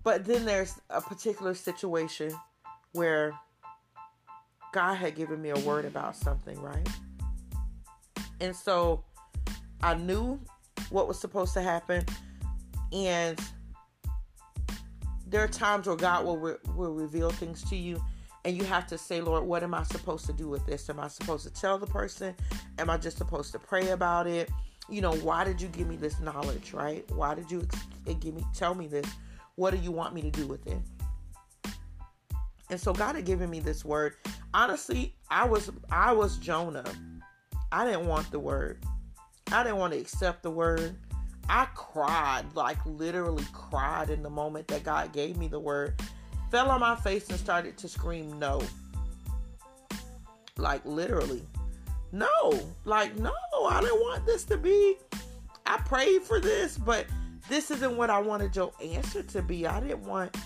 But 0.03 0.25
then 0.25 0.45
there's 0.45 0.81
a 0.91 1.01
particular 1.01 1.55
situation 1.55 2.33
where 2.93 3.33
God 4.73 4.95
had 4.95 5.15
given 5.15 5.41
me 5.41 5.51
a 5.51 5.59
word 5.61 5.85
about 5.85 6.17
something, 6.17 6.61
right? 6.61 6.89
And 8.41 8.55
so 8.55 9.05
I 9.83 9.95
knew 9.95 10.41
what 10.91 11.09
was 11.09 11.19
supposed 11.19 11.55
to 11.55 11.63
happen. 11.63 12.05
And 12.93 13.41
there 15.27 15.43
are 15.43 15.49
times 15.49 15.87
where 15.87 15.97
God 15.97 16.25
will, 16.25 16.39
re- 16.39 16.57
will 16.75 16.95
reveal 16.95 17.31
things 17.31 17.63
to 17.71 17.77
you. 17.77 18.03
And 18.45 18.57
you 18.57 18.65
have 18.65 18.87
to 18.89 18.99
say, 18.99 19.21
Lord, 19.21 19.45
what 19.45 19.65
am 19.65 19.75
I 19.75 19.83
supposed 19.83 20.25
to 20.27 20.33
do 20.33 20.49
with 20.49 20.65
this? 20.67 20.89
Am 20.89 21.01
I 21.01 21.09
supposed 21.09 21.45
to 21.45 21.53
tell 21.53 21.79
the 21.79 21.87
person? 21.87 22.35
Am 22.79 22.89
I 22.89 22.97
just 22.97 23.19
supposed 23.19 23.51
to 23.53 23.59
pray 23.59 23.89
about 23.89 24.29
it? 24.29 24.51
You 24.89 25.01
know, 25.01 25.13
why 25.17 25.43
did 25.43 25.61
you 25.61 25.67
give 25.69 25.89
me 25.89 25.97
this 25.97 26.21
knowledge, 26.21 26.73
right? 26.73 27.05
Why 27.11 27.35
did 27.35 27.51
you 27.51 27.67
give 28.05 28.35
me 28.35 28.45
tell 28.55 28.75
me 28.75 28.87
this? 28.87 29.07
What 29.57 29.73
do 29.73 29.79
you 29.79 29.91
want 29.91 30.15
me 30.15 30.23
to 30.23 30.31
do 30.31 30.47
with 30.47 30.65
it? 30.69 30.79
And 32.71 32.81
so 32.81 32.93
God 32.93 33.15
had 33.15 33.25
given 33.25 33.49
me 33.49 33.61
this 33.61 33.85
word. 33.85 34.15
Honestly, 34.53 35.15
I 35.31 35.47
was 35.47 35.71
I 35.91 36.13
was 36.13 36.37
Jonah. 36.39 36.85
I 37.71 37.85
didn't 37.85 38.07
want 38.07 38.31
the 38.31 38.41
word. 38.41 38.85
I 39.53 39.63
didn't 39.63 39.79
want 39.79 39.93
to 39.93 39.99
accept 39.99 40.43
the 40.43 40.51
word. 40.51 40.97
I 41.49 41.67
cried, 41.75 42.45
like 42.55 42.85
literally 42.85 43.45
cried 43.53 44.11
in 44.11 44.23
the 44.23 44.31
moment 44.31 44.67
that 44.69 44.83
God 44.83 45.13
gave 45.13 45.37
me 45.37 45.47
the 45.47 45.61
word. 45.61 46.01
Fell 46.51 46.71
on 46.71 46.81
my 46.81 46.97
face 46.97 47.29
and 47.29 47.39
started 47.39 47.77
to 47.79 47.89
scream 47.89 48.39
no. 48.39 48.63
Like 50.57 50.85
literally. 50.85 51.45
No. 52.11 52.61
Like 52.85 53.17
no, 53.17 53.33
I 53.69 53.81
didn't 53.81 54.01
want 54.01 54.27
this 54.27 54.45
to 54.45 54.57
be. 54.57 54.97
I 55.67 55.79
prayed 55.79 56.23
for 56.23 56.41
this, 56.41 56.79
but 56.79 57.07
this 57.49 57.71
isn't 57.71 57.97
what 57.97 58.11
I 58.11 58.19
wanted 58.19 58.57
your 58.57 58.73
answer 58.83 59.23
to 59.23 59.43
be. 59.43 59.67
I 59.67 59.81
didn't 59.81 60.05
want 60.05 60.37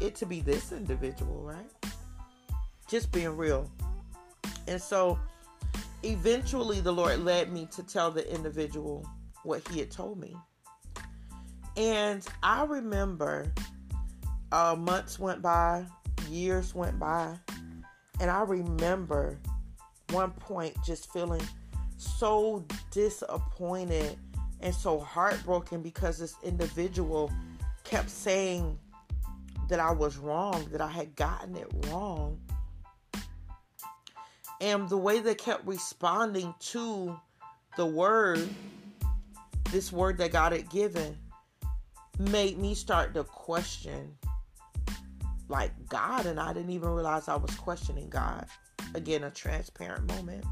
it 0.00 0.14
to 0.16 0.26
be 0.26 0.40
this 0.40 0.72
individual, 0.72 1.42
right? 1.42 1.92
Just 2.88 3.12
being 3.12 3.36
real. 3.36 3.70
And 4.66 4.80
so 4.80 5.18
eventually 6.02 6.80
the 6.80 6.92
Lord 6.92 7.20
led 7.20 7.52
me 7.52 7.68
to 7.72 7.82
tell 7.82 8.10
the 8.10 8.30
individual 8.32 9.06
what 9.42 9.66
he 9.68 9.78
had 9.78 9.90
told 9.90 10.18
me. 10.18 10.36
And 11.76 12.26
I 12.42 12.64
remember 12.64 13.52
uh, 14.52 14.76
months 14.78 15.18
went 15.18 15.42
by, 15.42 15.86
years 16.28 16.74
went 16.74 16.98
by, 16.98 17.36
and 18.20 18.30
I 18.30 18.42
remember 18.42 19.38
one 20.10 20.30
point 20.30 20.76
just 20.84 21.12
feeling 21.12 21.42
so 21.96 22.64
disappointed 22.90 24.16
and 24.60 24.74
so 24.74 24.98
heartbroken 24.98 25.82
because 25.82 26.18
this 26.18 26.36
individual 26.42 27.32
kept 27.82 28.08
saying 28.08 28.78
that 29.68 29.80
I 29.80 29.92
was 29.92 30.16
wrong, 30.16 30.66
that 30.72 30.80
I 30.80 30.88
had 30.88 31.14
gotten 31.16 31.56
it 31.56 31.68
wrong. 31.86 32.38
And 34.60 34.88
the 34.88 34.96
way 34.96 35.20
they 35.20 35.34
kept 35.34 35.66
responding 35.66 36.54
to 36.58 37.18
the 37.76 37.86
word, 37.86 38.48
this 39.70 39.92
word 39.92 40.18
that 40.18 40.32
God 40.32 40.52
had 40.52 40.70
given, 40.70 41.16
made 42.18 42.58
me 42.58 42.74
start 42.74 43.14
to 43.14 43.24
question 43.24 44.16
like 45.48 45.72
God, 45.88 46.26
and 46.26 46.40
I 46.40 46.52
didn't 46.52 46.70
even 46.70 46.88
realize 46.90 47.28
I 47.28 47.36
was 47.36 47.54
questioning 47.56 48.08
God. 48.08 48.46
Again, 48.94 49.24
a 49.24 49.30
transparent 49.30 50.06
moment. 50.06 50.44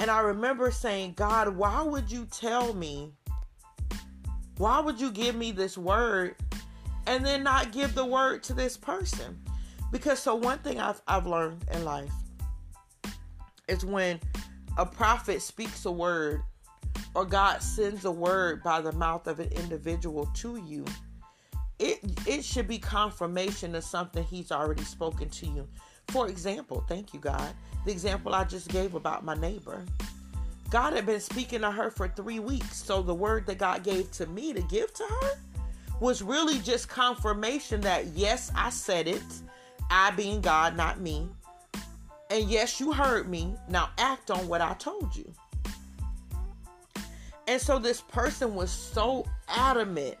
And 0.00 0.10
I 0.10 0.20
remember 0.20 0.70
saying, 0.70 1.14
God, 1.16 1.56
why 1.56 1.82
would 1.82 2.10
you 2.10 2.26
tell 2.26 2.74
me? 2.74 3.12
Why 4.58 4.80
would 4.80 5.00
you 5.00 5.10
give 5.10 5.34
me 5.34 5.52
this 5.52 5.78
word 5.78 6.36
and 7.06 7.24
then 7.24 7.42
not 7.42 7.72
give 7.72 7.94
the 7.94 8.04
word 8.04 8.42
to 8.44 8.54
this 8.54 8.76
person? 8.76 9.38
Because 9.92 10.18
so 10.18 10.34
one 10.34 10.58
thing 10.58 10.80
I've 10.80 11.00
I've 11.06 11.26
learned 11.26 11.64
in 11.72 11.84
life 11.84 12.12
is 13.68 13.84
when 13.84 14.20
a 14.76 14.84
prophet 14.84 15.40
speaks 15.40 15.84
a 15.84 15.92
word 15.92 16.42
or 17.14 17.24
God 17.24 17.62
sends 17.62 18.04
a 18.04 18.10
word 18.10 18.62
by 18.62 18.80
the 18.80 18.92
mouth 18.92 19.26
of 19.26 19.40
an 19.40 19.50
individual 19.52 20.26
to 20.34 20.56
you, 20.66 20.84
it 21.78 22.00
it 22.26 22.44
should 22.44 22.68
be 22.68 22.78
confirmation 22.78 23.74
of 23.74 23.84
something 23.84 24.24
he's 24.24 24.50
already 24.50 24.84
spoken 24.84 25.28
to 25.28 25.46
you. 25.46 25.68
For 26.08 26.28
example, 26.28 26.84
thank 26.88 27.14
you, 27.14 27.20
God. 27.20 27.54
The 27.84 27.92
example 27.92 28.34
I 28.34 28.44
just 28.44 28.68
gave 28.68 28.94
about 28.94 29.24
my 29.24 29.34
neighbor. 29.34 29.84
God 30.70 30.94
had 30.94 31.06
been 31.06 31.20
speaking 31.20 31.60
to 31.60 31.70
her 31.70 31.90
for 31.90 32.08
three 32.08 32.40
weeks. 32.40 32.82
So 32.82 33.00
the 33.00 33.14
word 33.14 33.46
that 33.46 33.58
God 33.58 33.84
gave 33.84 34.10
to 34.12 34.26
me 34.26 34.52
to 34.52 34.62
give 34.62 34.92
to 34.94 35.04
her 35.04 35.30
was 36.04 36.20
really 36.20 36.58
just 36.58 36.86
confirmation 36.86 37.80
that, 37.80 38.08
yes, 38.08 38.52
I 38.54 38.68
said 38.68 39.08
it. 39.08 39.22
I 39.88 40.10
being 40.10 40.42
God, 40.42 40.76
not 40.76 41.00
me. 41.00 41.26
And 42.30 42.44
yes, 42.50 42.78
you 42.78 42.92
heard 42.92 43.26
me. 43.26 43.54
Now 43.70 43.88
act 43.96 44.30
on 44.30 44.46
what 44.46 44.60
I 44.60 44.74
told 44.74 45.16
you. 45.16 45.32
And 47.48 47.58
so 47.58 47.78
this 47.78 48.02
person 48.02 48.54
was 48.54 48.70
so 48.70 49.24
adamant 49.48 50.16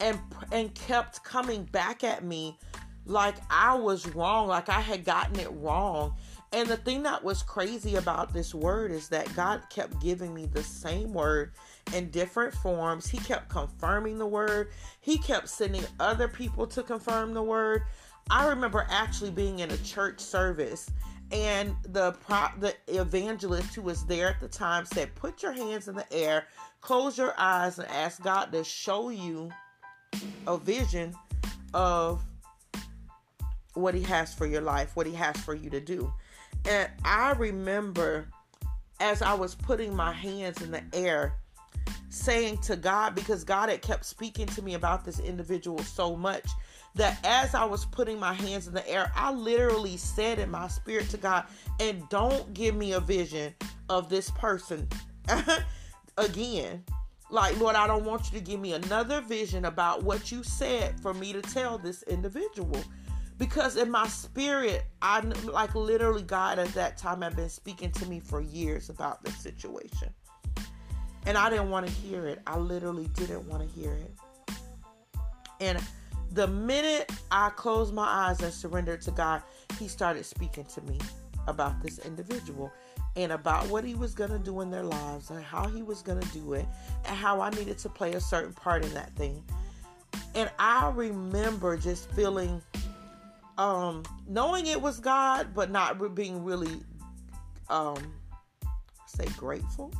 and 0.00 0.18
and 0.50 0.74
kept 0.74 1.22
coming 1.22 1.62
back 1.64 2.02
at 2.02 2.24
me 2.24 2.58
like 3.06 3.36
I 3.50 3.74
was 3.74 4.08
wrong, 4.08 4.48
like 4.48 4.68
I 4.68 4.80
had 4.80 5.04
gotten 5.04 5.38
it 5.38 5.50
wrong. 5.52 6.16
And 6.52 6.68
the 6.68 6.76
thing 6.76 7.04
that 7.04 7.22
was 7.22 7.44
crazy 7.44 7.94
about 7.94 8.32
this 8.32 8.52
word 8.52 8.90
is 8.90 9.08
that 9.10 9.32
God 9.36 9.62
kept 9.70 10.00
giving 10.00 10.34
me 10.34 10.46
the 10.46 10.64
same 10.64 11.12
word 11.12 11.52
in 11.94 12.10
different 12.10 12.54
forms. 12.54 13.08
He 13.08 13.18
kept 13.18 13.48
confirming 13.48 14.18
the 14.18 14.26
word. 14.26 14.70
He 15.00 15.18
kept 15.18 15.48
sending 15.48 15.84
other 15.98 16.28
people 16.28 16.66
to 16.68 16.82
confirm 16.82 17.34
the 17.34 17.42
word. 17.42 17.82
I 18.30 18.48
remember 18.48 18.86
actually 18.88 19.30
being 19.30 19.58
in 19.58 19.70
a 19.70 19.76
church 19.78 20.20
service 20.20 20.90
and 21.32 21.74
the 21.84 22.12
pro- 22.12 22.48
the 22.58 22.74
evangelist 22.88 23.74
who 23.74 23.82
was 23.82 24.04
there 24.04 24.28
at 24.28 24.40
the 24.40 24.48
time 24.48 24.84
said, 24.84 25.14
"Put 25.14 25.42
your 25.42 25.52
hands 25.52 25.88
in 25.88 25.94
the 25.94 26.12
air, 26.12 26.46
close 26.80 27.16
your 27.16 27.34
eyes 27.38 27.78
and 27.78 27.88
ask 27.88 28.22
God 28.22 28.52
to 28.52 28.64
show 28.64 29.10
you 29.10 29.50
a 30.46 30.58
vision 30.58 31.14
of 31.72 32.22
what 33.74 33.94
he 33.94 34.02
has 34.02 34.34
for 34.34 34.46
your 34.46 34.60
life, 34.60 34.96
what 34.96 35.06
he 35.06 35.14
has 35.14 35.36
for 35.38 35.54
you 35.54 35.70
to 35.70 35.80
do. 35.80 36.12
And 36.68 36.90
I 37.04 37.32
remember 37.32 38.28
as 38.98 39.22
I 39.22 39.32
was 39.34 39.54
putting 39.54 39.94
my 39.94 40.12
hands 40.12 40.60
in 40.62 40.70
the 40.70 40.82
air, 40.92 41.34
saying 42.10 42.58
to 42.58 42.76
God, 42.76 43.14
because 43.14 43.44
God 43.44 43.68
had 43.68 43.82
kept 43.82 44.04
speaking 44.04 44.46
to 44.48 44.62
me 44.62 44.74
about 44.74 45.04
this 45.04 45.18
individual 45.20 45.78
so 45.78 46.14
much, 46.14 46.46
that 46.96 47.18
as 47.24 47.54
I 47.54 47.64
was 47.64 47.84
putting 47.86 48.18
my 48.18 48.34
hands 48.34 48.66
in 48.66 48.74
the 48.74 48.88
air, 48.88 49.10
I 49.14 49.32
literally 49.32 49.96
said 49.96 50.38
in 50.38 50.50
my 50.50 50.68
spirit 50.68 51.08
to 51.10 51.16
God, 51.16 51.46
and 51.78 52.06
don't 52.08 52.52
give 52.52 52.74
me 52.74 52.92
a 52.92 53.00
vision 53.00 53.54
of 53.88 54.08
this 54.08 54.30
person 54.32 54.88
again. 56.18 56.84
Like, 57.30 57.58
Lord, 57.60 57.76
I 57.76 57.86
don't 57.86 58.04
want 58.04 58.32
you 58.32 58.38
to 58.40 58.44
give 58.44 58.58
me 58.58 58.72
another 58.72 59.20
vision 59.20 59.64
about 59.66 60.02
what 60.02 60.32
you 60.32 60.42
said 60.42 60.98
for 61.00 61.14
me 61.14 61.32
to 61.32 61.40
tell 61.40 61.78
this 61.78 62.02
individual 62.04 62.82
because 63.38 63.78
in 63.78 63.90
my 63.90 64.06
spirit 64.06 64.84
i 65.00 65.18
like 65.50 65.74
literally 65.74 66.22
god 66.22 66.58
at 66.58 66.68
that 66.74 66.98
time 66.98 67.22
had 67.22 67.34
been 67.34 67.48
speaking 67.48 67.90
to 67.90 68.04
me 68.04 68.20
for 68.20 68.42
years 68.42 68.90
about 68.90 69.24
this 69.24 69.34
situation 69.38 70.10
and 71.26 71.36
i 71.36 71.50
didn't 71.50 71.70
want 71.70 71.86
to 71.86 71.92
hear 71.92 72.26
it. 72.26 72.40
I 72.46 72.56
literally 72.58 73.08
didn't 73.14 73.46
want 73.48 73.62
to 73.62 73.80
hear 73.80 73.92
it. 73.92 74.12
And 75.60 75.78
the 76.32 76.46
minute 76.46 77.10
i 77.30 77.50
closed 77.50 77.92
my 77.92 78.06
eyes 78.06 78.40
and 78.40 78.52
surrendered 78.52 79.00
to 79.02 79.10
god 79.10 79.42
he 79.78 79.88
started 79.88 80.24
speaking 80.24 80.64
to 80.66 80.80
me 80.82 80.98
about 81.48 81.82
this 81.82 81.98
individual 82.00 82.70
and 83.16 83.32
about 83.32 83.66
what 83.68 83.82
he 83.82 83.94
was 83.94 84.14
going 84.14 84.30
to 84.30 84.38
do 84.38 84.60
in 84.60 84.70
their 84.70 84.84
lives 84.84 85.30
and 85.30 85.42
how 85.42 85.66
he 85.66 85.82
was 85.82 86.02
going 86.02 86.20
to 86.20 86.28
do 86.28 86.52
it 86.52 86.66
and 87.06 87.16
how 87.16 87.40
i 87.40 87.50
needed 87.50 87.78
to 87.78 87.88
play 87.88 88.12
a 88.12 88.20
certain 88.20 88.52
part 88.52 88.84
in 88.84 88.94
that 88.94 89.14
thing. 89.16 89.42
And 90.34 90.50
i 90.58 90.90
remember 90.94 91.76
just 91.76 92.10
feeling 92.12 92.62
um, 93.60 94.04
knowing 94.26 94.66
it 94.66 94.80
was 94.80 95.00
God, 95.00 95.48
but 95.54 95.70
not 95.70 96.14
being 96.14 96.42
really, 96.42 96.80
um, 97.68 97.98
say 99.06 99.26
grateful 99.36 99.92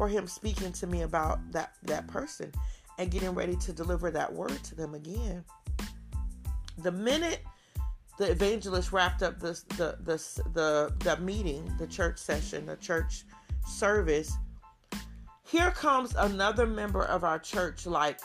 for 0.00 0.08
Him 0.08 0.26
speaking 0.26 0.72
to 0.72 0.86
me 0.86 1.02
about 1.02 1.38
that 1.52 1.74
that 1.82 2.06
person 2.06 2.50
and 2.98 3.10
getting 3.10 3.34
ready 3.34 3.54
to 3.56 3.70
deliver 3.70 4.10
that 4.10 4.32
word 4.32 4.58
to 4.64 4.74
them 4.74 4.94
again. 4.94 5.44
The 6.78 6.90
minute 6.90 7.40
the 8.16 8.30
evangelist 8.30 8.92
wrapped 8.92 9.22
up 9.22 9.40
the 9.40 9.62
the 9.76 9.98
the 10.00 10.16
the, 10.54 10.94
the 11.00 11.18
meeting, 11.18 11.70
the 11.78 11.86
church 11.86 12.16
session, 12.16 12.64
the 12.64 12.76
church 12.76 13.24
service, 13.66 14.32
here 15.44 15.70
comes 15.72 16.14
another 16.16 16.66
member 16.66 17.04
of 17.04 17.22
our 17.22 17.38
church. 17.38 17.84
Like 17.84 18.20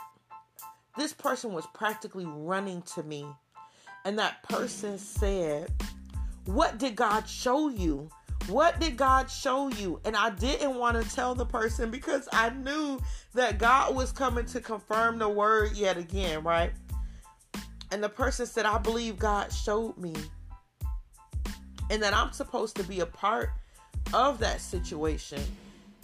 this 0.96 1.12
person 1.12 1.52
was 1.52 1.68
practically 1.74 2.26
running 2.26 2.84
to 2.94 3.04
me 3.04 3.26
and 4.06 4.18
that 4.18 4.42
person 4.44 4.98
said, 4.98 5.74
What 6.46 6.78
did 6.78 6.96
God 6.96 7.28
show 7.28 7.68
you? 7.68 8.10
What 8.48 8.80
did 8.80 8.96
God 8.96 9.30
show 9.30 9.70
you? 9.70 10.00
And 10.06 10.16
I 10.16 10.30
didn't 10.30 10.76
want 10.76 11.02
to 11.02 11.16
tell 11.16 11.34
the 11.34 11.46
person 11.46 11.90
because 11.90 12.30
I 12.32 12.50
knew 12.52 13.00
that 13.34 13.58
God 13.58 13.96
was 13.96 14.12
coming 14.12 14.46
to 14.48 14.62
confirm 14.62 15.18
the 15.18 15.28
word 15.28 15.72
yet 15.74 15.98
again, 15.98 16.44
right? 16.44 16.72
And 17.92 18.04
the 18.04 18.10
person 18.10 18.46
said, 18.46 18.66
I 18.66 18.78
believe 18.78 19.18
God 19.18 19.52
showed 19.52 19.98
me. 19.98 20.14
And 21.90 22.02
that 22.04 22.14
I'm 22.16 22.32
supposed 22.34 22.76
to 22.78 22.84
be 22.84 23.00
a 23.00 23.06
part 23.06 23.50
of 24.14 24.40
that 24.40 24.62
situation. 24.62 25.42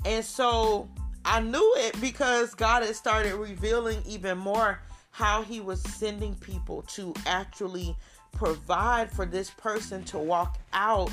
And 0.05 0.25
so 0.25 0.89
I 1.25 1.41
knew 1.41 1.73
it 1.77 1.99
because 2.01 2.55
God 2.55 2.83
had 2.83 2.95
started 2.95 3.35
revealing 3.35 4.01
even 4.07 4.37
more 4.37 4.81
how 5.11 5.43
he 5.43 5.59
was 5.59 5.81
sending 5.81 6.35
people 6.35 6.83
to 6.83 7.13
actually 7.27 7.95
provide 8.31 9.11
for 9.11 9.25
this 9.25 9.51
person 9.51 10.03
to 10.05 10.17
walk 10.17 10.57
out 10.73 11.11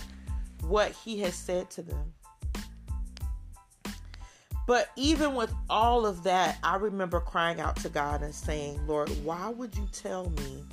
what 0.63 0.93
he 0.93 1.21
has 1.21 1.35
said 1.35 1.71
to 1.71 1.83
them. 1.83 2.13
But 4.67 4.91
even 4.97 5.35
with 5.35 5.53
all 5.71 6.05
of 6.05 6.23
that, 6.25 6.59
I 6.63 6.77
remember 6.77 7.21
crying 7.21 7.59
out 7.59 7.77
to 7.77 7.89
God 7.89 8.23
and 8.23 8.35
saying, 8.35 8.87
Lord, 8.87 9.09
why 9.25 9.49
would 9.49 9.75
you 9.75 9.89
tell 9.93 10.29
me 10.31 10.65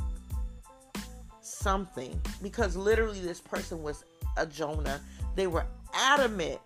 something 1.65 2.19
because 2.41 2.75
literally 2.75 3.19
this 3.21 3.39
person 3.39 3.81
was 3.81 4.03
a 4.37 4.45
Jonah. 4.45 5.01
They 5.35 5.47
were 5.47 5.65
adamant 5.93 6.59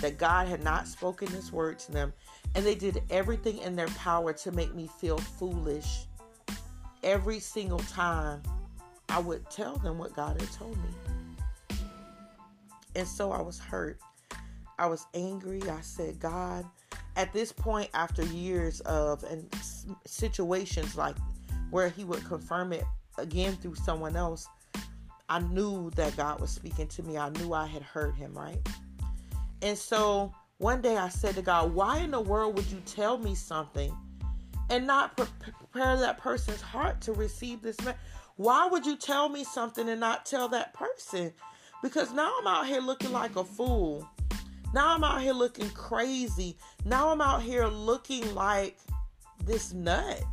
that 0.00 0.18
God 0.18 0.48
had 0.48 0.62
not 0.62 0.86
spoken 0.86 1.30
this 1.32 1.52
word 1.52 1.78
to 1.80 1.92
them, 1.92 2.12
and 2.54 2.64
they 2.64 2.74
did 2.74 3.02
everything 3.10 3.58
in 3.58 3.76
their 3.76 3.88
power 3.88 4.32
to 4.32 4.52
make 4.52 4.74
me 4.74 4.88
feel 5.00 5.18
foolish 5.18 6.06
every 7.02 7.38
single 7.38 7.78
time 7.78 8.42
I 9.08 9.18
would 9.18 9.48
tell 9.50 9.76
them 9.76 9.98
what 9.98 10.14
God 10.14 10.40
had 10.40 10.50
told 10.52 10.76
me. 10.76 10.90
And 12.94 13.06
so 13.06 13.32
I 13.32 13.42
was 13.42 13.58
hurt. 13.58 13.98
I 14.78 14.86
was 14.86 15.06
angry. 15.14 15.62
I 15.68 15.80
said, 15.80 16.18
God, 16.18 16.64
at 17.16 17.32
this 17.32 17.52
point, 17.52 17.90
after 17.94 18.24
years 18.24 18.80
of 18.80 19.22
and 19.24 19.48
situations 20.06 20.96
like 20.96 21.16
where 21.70 21.88
He 21.88 22.04
would 22.04 22.24
confirm 22.24 22.72
it 22.72 22.84
again 23.18 23.56
through 23.56 23.76
someone 23.76 24.16
else, 24.16 24.48
I 25.28 25.40
knew 25.40 25.90
that 25.96 26.16
God 26.16 26.40
was 26.40 26.50
speaking 26.50 26.88
to 26.88 27.02
me. 27.02 27.16
I 27.16 27.30
knew 27.30 27.52
I 27.52 27.66
had 27.66 27.82
heard 27.82 28.14
Him, 28.14 28.34
right? 28.34 28.58
And 29.62 29.78
so 29.78 30.32
one 30.58 30.80
day 30.82 30.96
I 30.96 31.08
said 31.08 31.34
to 31.36 31.42
God, 31.42 31.72
Why 31.74 31.98
in 31.98 32.10
the 32.10 32.20
world 32.20 32.56
would 32.56 32.70
you 32.70 32.80
tell 32.86 33.18
me 33.18 33.34
something 33.34 33.96
and 34.70 34.86
not 34.86 35.16
pre- 35.16 35.26
prepare 35.40 35.96
that 35.96 36.18
person's 36.18 36.60
heart 36.60 37.00
to 37.02 37.12
receive 37.12 37.62
this? 37.62 37.76
Why 38.36 38.66
would 38.66 38.84
you 38.84 38.96
tell 38.96 39.28
me 39.28 39.44
something 39.44 39.88
and 39.88 40.00
not 40.00 40.26
tell 40.26 40.48
that 40.48 40.74
person? 40.74 41.32
Because 41.84 42.14
now 42.14 42.32
I'm 42.40 42.46
out 42.46 42.66
here 42.66 42.80
looking 42.80 43.12
like 43.12 43.36
a 43.36 43.44
fool. 43.44 44.08
Now 44.72 44.94
I'm 44.94 45.04
out 45.04 45.20
here 45.20 45.34
looking 45.34 45.68
crazy. 45.68 46.56
Now 46.86 47.10
I'm 47.10 47.20
out 47.20 47.42
here 47.42 47.66
looking 47.66 48.34
like 48.34 48.78
this 49.44 49.74
nut. 49.74 50.24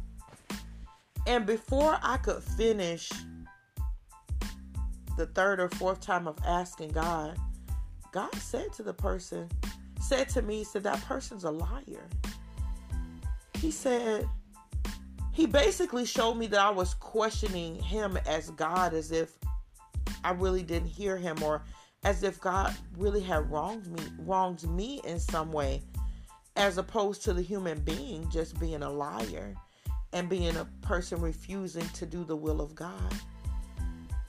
And 1.28 1.46
before 1.46 2.00
I 2.02 2.16
could 2.16 2.42
finish 2.42 3.12
the 5.18 5.26
third 5.26 5.60
or 5.60 5.68
fourth 5.72 6.00
time 6.00 6.26
of 6.26 6.38
asking 6.48 6.92
God, 6.92 7.38
God 8.14 8.34
said 8.36 8.72
to 8.78 8.84
the 8.84 8.94
person, 8.94 9.50
said 10.00 10.30
to 10.30 10.42
me, 10.42 10.64
said, 10.64 10.84
that 10.84 11.04
person's 11.04 11.44
a 11.44 11.52
liar. 11.52 12.08
He 13.56 13.72
said, 13.72 14.26
he 15.34 15.48
basically 15.48 16.06
showed 16.06 16.36
me 16.36 16.48
that 16.48 16.62
I 16.62 16.70
was 16.70 16.94
questioning 16.94 17.76
him 17.76 18.18
as 18.26 18.52
God, 18.52 18.94
as 18.94 19.12
if 19.12 19.41
I 20.24 20.32
really 20.32 20.64
didn't 20.64 20.90
hear 20.90 21.18
him, 21.18 21.42
or 21.44 21.64
as 22.04 22.24
if 22.24 22.40
God 22.40 22.76
really 22.98 23.22
had 23.22 23.50
wronged 23.52 23.88
me, 23.88 24.04
wronged 24.20 24.68
me 24.70 25.02
in 25.06 25.20
some 25.20 25.52
way, 25.52 25.82
as 26.56 26.78
opposed 26.78 27.24
to 27.24 27.34
the 27.34 27.42
human 27.42 27.80
being 27.80 28.30
just 28.30 28.60
being 28.60 28.84
a 28.84 28.90
liar 28.90 29.56
and 30.14 30.28
being 30.30 30.56
a 30.58 30.66
person 30.82 31.22
refusing 31.22 31.88
to 31.90 32.06
do 32.06 32.24
the 32.24 32.36
will 32.36 32.62
of 32.62 32.76
God. 32.76 33.14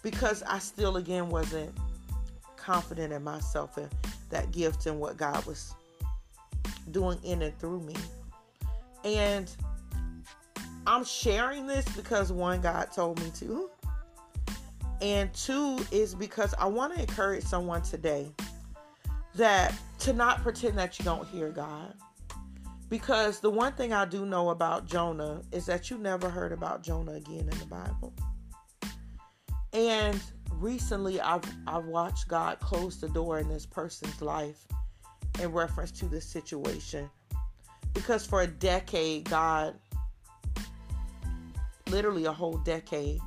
Because 0.02 0.42
I 0.44 0.58
still 0.58 0.96
again 0.96 1.28
wasn't 1.28 1.76
confident 2.56 3.12
in 3.12 3.24
myself 3.24 3.76
and 3.76 3.88
that 4.30 4.52
gift 4.52 4.86
and 4.86 5.00
what 5.00 5.16
God 5.16 5.44
was 5.46 5.74
doing 6.90 7.18
in 7.22 7.42
and 7.42 7.56
through 7.58 7.80
me. 7.80 7.94
And 9.04 9.54
I'm 10.86 11.04
sharing 11.04 11.66
this 11.66 11.84
because 11.96 12.32
one, 12.32 12.60
God 12.60 12.92
told 12.92 13.20
me 13.22 13.30
to. 13.36 13.70
And 15.02 15.34
two 15.34 15.80
is 15.90 16.14
because 16.14 16.54
I 16.58 16.66
want 16.66 16.94
to 16.94 17.00
encourage 17.00 17.42
someone 17.42 17.82
today 17.82 18.32
that 19.34 19.74
to 19.98 20.12
not 20.12 20.42
pretend 20.42 20.78
that 20.78 20.98
you 20.98 21.04
don't 21.04 21.26
hear 21.26 21.50
God. 21.50 21.94
Because 22.88 23.40
the 23.40 23.50
one 23.50 23.72
thing 23.72 23.92
I 23.92 24.04
do 24.04 24.24
know 24.24 24.50
about 24.50 24.86
Jonah 24.86 25.42
is 25.50 25.66
that 25.66 25.90
you 25.90 25.98
never 25.98 26.28
heard 26.30 26.52
about 26.52 26.82
Jonah 26.82 27.14
again 27.14 27.48
in 27.50 27.58
the 27.58 27.66
Bible. 27.66 28.12
And 29.72 30.20
recently 30.52 31.20
I've 31.20 31.42
I've 31.66 31.86
watched 31.86 32.28
God 32.28 32.60
close 32.60 33.00
the 33.00 33.08
door 33.08 33.38
in 33.38 33.48
this 33.48 33.66
person's 33.66 34.20
life 34.22 34.66
in 35.40 35.50
reference 35.50 35.90
to 35.92 36.06
this 36.06 36.26
situation. 36.26 37.10
Because 37.92 38.24
for 38.24 38.42
a 38.42 38.46
decade, 38.46 39.28
God 39.28 39.74
literally 41.88 42.26
a 42.26 42.32
whole 42.32 42.58
decade, 42.58 43.20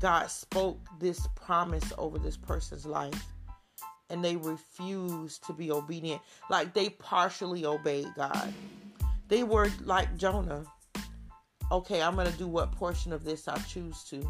God 0.00 0.30
spoke 0.30 0.78
this 0.98 1.26
promise 1.34 1.92
over 1.98 2.18
this 2.18 2.36
person's 2.36 2.86
life. 2.86 3.24
And 4.08 4.24
they 4.24 4.36
refused 4.36 5.44
to 5.46 5.52
be 5.52 5.72
obedient. 5.72 6.22
Like 6.48 6.74
they 6.74 6.90
partially 6.90 7.64
obeyed 7.66 8.06
God. 8.14 8.52
They 9.28 9.42
were 9.42 9.68
like 9.84 10.16
Jonah. 10.16 10.64
Okay, 11.72 12.00
I'm 12.00 12.14
going 12.14 12.30
to 12.30 12.38
do 12.38 12.46
what 12.46 12.70
portion 12.70 13.12
of 13.12 13.24
this 13.24 13.48
I 13.48 13.58
choose 13.58 14.04
to 14.04 14.24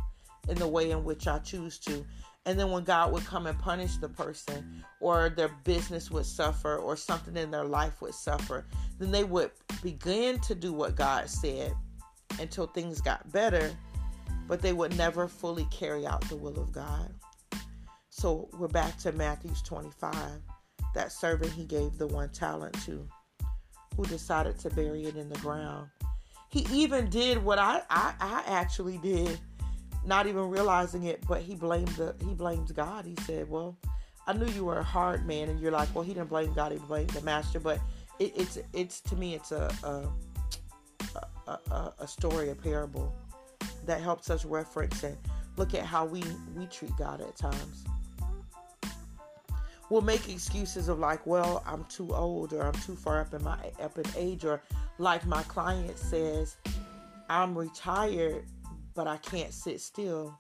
in 0.49 0.57
the 0.57 0.67
way 0.67 0.91
in 0.91 1.05
which 1.05 1.27
I 1.27 1.39
choose 1.41 1.79
to. 1.81 2.07
And 2.47 2.59
then 2.59 2.71
when 2.71 2.85
God 2.85 3.13
would 3.13 3.25
come 3.25 3.47
and 3.47 3.59
punish 3.59 3.97
the 3.97 4.09
person, 4.09 4.85
or 5.01 5.29
their 5.29 5.51
business 5.65 6.13
would 6.13 6.27
suffer, 6.27 6.77
or 6.77 6.97
something 6.97 7.37
in 7.37 7.51
their 7.51 7.65
life 7.65 8.01
would 8.01 8.15
suffer, 8.15 8.65
then 8.99 9.11
they 9.11 9.25
would 9.25 9.51
begin 9.83 10.39
to 10.41 10.55
do 10.55 10.73
what 10.73 10.95
God 10.95 11.29
said 11.29 11.75
until 12.39 12.69
things 12.69 13.01
got 13.01 13.31
better, 13.33 13.73
but 14.47 14.63
they 14.63 14.73
would 14.73 14.97
never 14.97 15.29
fully 15.29 15.67
carry 15.71 16.07
out 16.07 16.23
the 16.29 16.37
will 16.37 16.59
of 16.59 16.73
God. 16.73 17.13
So 18.11 18.49
we're 18.59 18.69
back 18.69 18.97
to 18.99 19.13
Matthew's 19.13 19.63
25. 19.63 20.15
That 20.95 21.13
servant 21.13 21.53
he 21.53 21.65
gave 21.65 21.99
the 21.99 22.07
one 22.07 22.31
talent 22.31 22.75
to 22.85 23.07
who 23.97 24.05
decided 24.07 24.59
to 24.61 24.71
bury 24.71 25.05
it 25.05 25.17
in 25.17 25.29
the 25.29 25.39
ground. 25.41 25.89
He 26.51 26.67
even 26.73 27.11
did 27.11 27.43
what 27.43 27.59
I, 27.59 27.83
I, 27.91 28.15
I 28.21 28.43
actually 28.47 28.99
did, 28.99 29.39
not 30.05 30.27
even 30.27 30.49
realizing 30.49 31.05
it, 31.05 31.23
but 31.27 31.43
he 31.43 31.55
blamed 31.55 31.89
the 31.89 32.15
he 32.25 32.35
blames 32.35 32.73
God. 32.73 33.05
He 33.05 33.17
said, 33.27 33.49
Well, 33.51 33.77
I 34.27 34.33
knew 34.33 34.47
you 34.47 34.65
were 34.65 34.79
a 34.79 34.85
hard 34.85 35.27
man, 35.27 35.49
and 35.49 35.61
you're 35.61 35.73
like, 35.73 35.95
Well, 35.95 36.05
he 36.05 36.15
didn't 36.15 36.29
blame 36.29 36.53
God, 36.55 36.73
he 36.73 36.79
blamed 36.79 37.11
the 37.11 37.21
master. 37.23 37.61
But 37.61 37.81
it, 38.19 38.33
it's 38.37 38.59
it's 38.73 39.01
to 39.03 39.17
me 39.17 39.35
it's 39.35 39.53
a 39.53 39.71
a, 41.47 41.59
a 41.71 41.93
a 41.99 42.09
story, 42.09 42.51
a 42.51 42.55
parable 42.55 43.15
that 43.87 44.01
helps 44.01 44.31
us 44.31 44.45
reference 44.45 45.03
and 45.03 45.17
look 45.57 45.75
at 45.75 45.85
how 45.85 46.05
we 46.05 46.23
we 46.55 46.67
treat 46.67 46.95
God 46.97 47.21
at 47.21 47.37
times 47.37 47.85
We'll 49.89 50.03
make 50.03 50.29
excuses 50.29 50.89
of 50.89 50.99
like, 50.99 51.25
well, 51.27 51.63
I'm 51.65 51.85
too 51.85 52.13
old 52.13 52.53
or 52.53 52.63
I'm 52.63 52.73
too 52.73 52.97
far 52.97 53.21
up 53.21 53.33
in 53.35 53.45
my 53.45 53.57
up 53.81 53.97
in 53.99 54.05
age 54.17 54.45
or 54.45 54.61
like 54.99 55.25
my 55.27 55.43
client 55.45 55.97
says, 55.97 56.57
I'm 57.29 57.57
retired 57.57 58.45
but 58.95 59.07
I 59.07 59.19
can't 59.19 59.53
sit 59.53 59.81
still. 59.81 60.37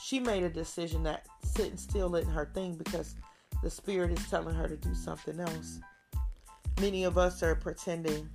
She 0.00 0.20
made 0.20 0.42
a 0.42 0.48
decision 0.48 1.02
that 1.02 1.26
sitting 1.42 1.76
still 1.76 2.14
isn't 2.14 2.30
her 2.32 2.50
thing 2.54 2.76
because 2.76 3.16
the 3.62 3.70
spirit 3.70 4.16
is 4.16 4.30
telling 4.30 4.54
her 4.54 4.68
to 4.68 4.76
do 4.76 4.94
something 4.94 5.40
else. 5.40 5.80
Many 6.80 7.04
of 7.04 7.18
us 7.18 7.42
are 7.42 7.54
pretending 7.54 8.28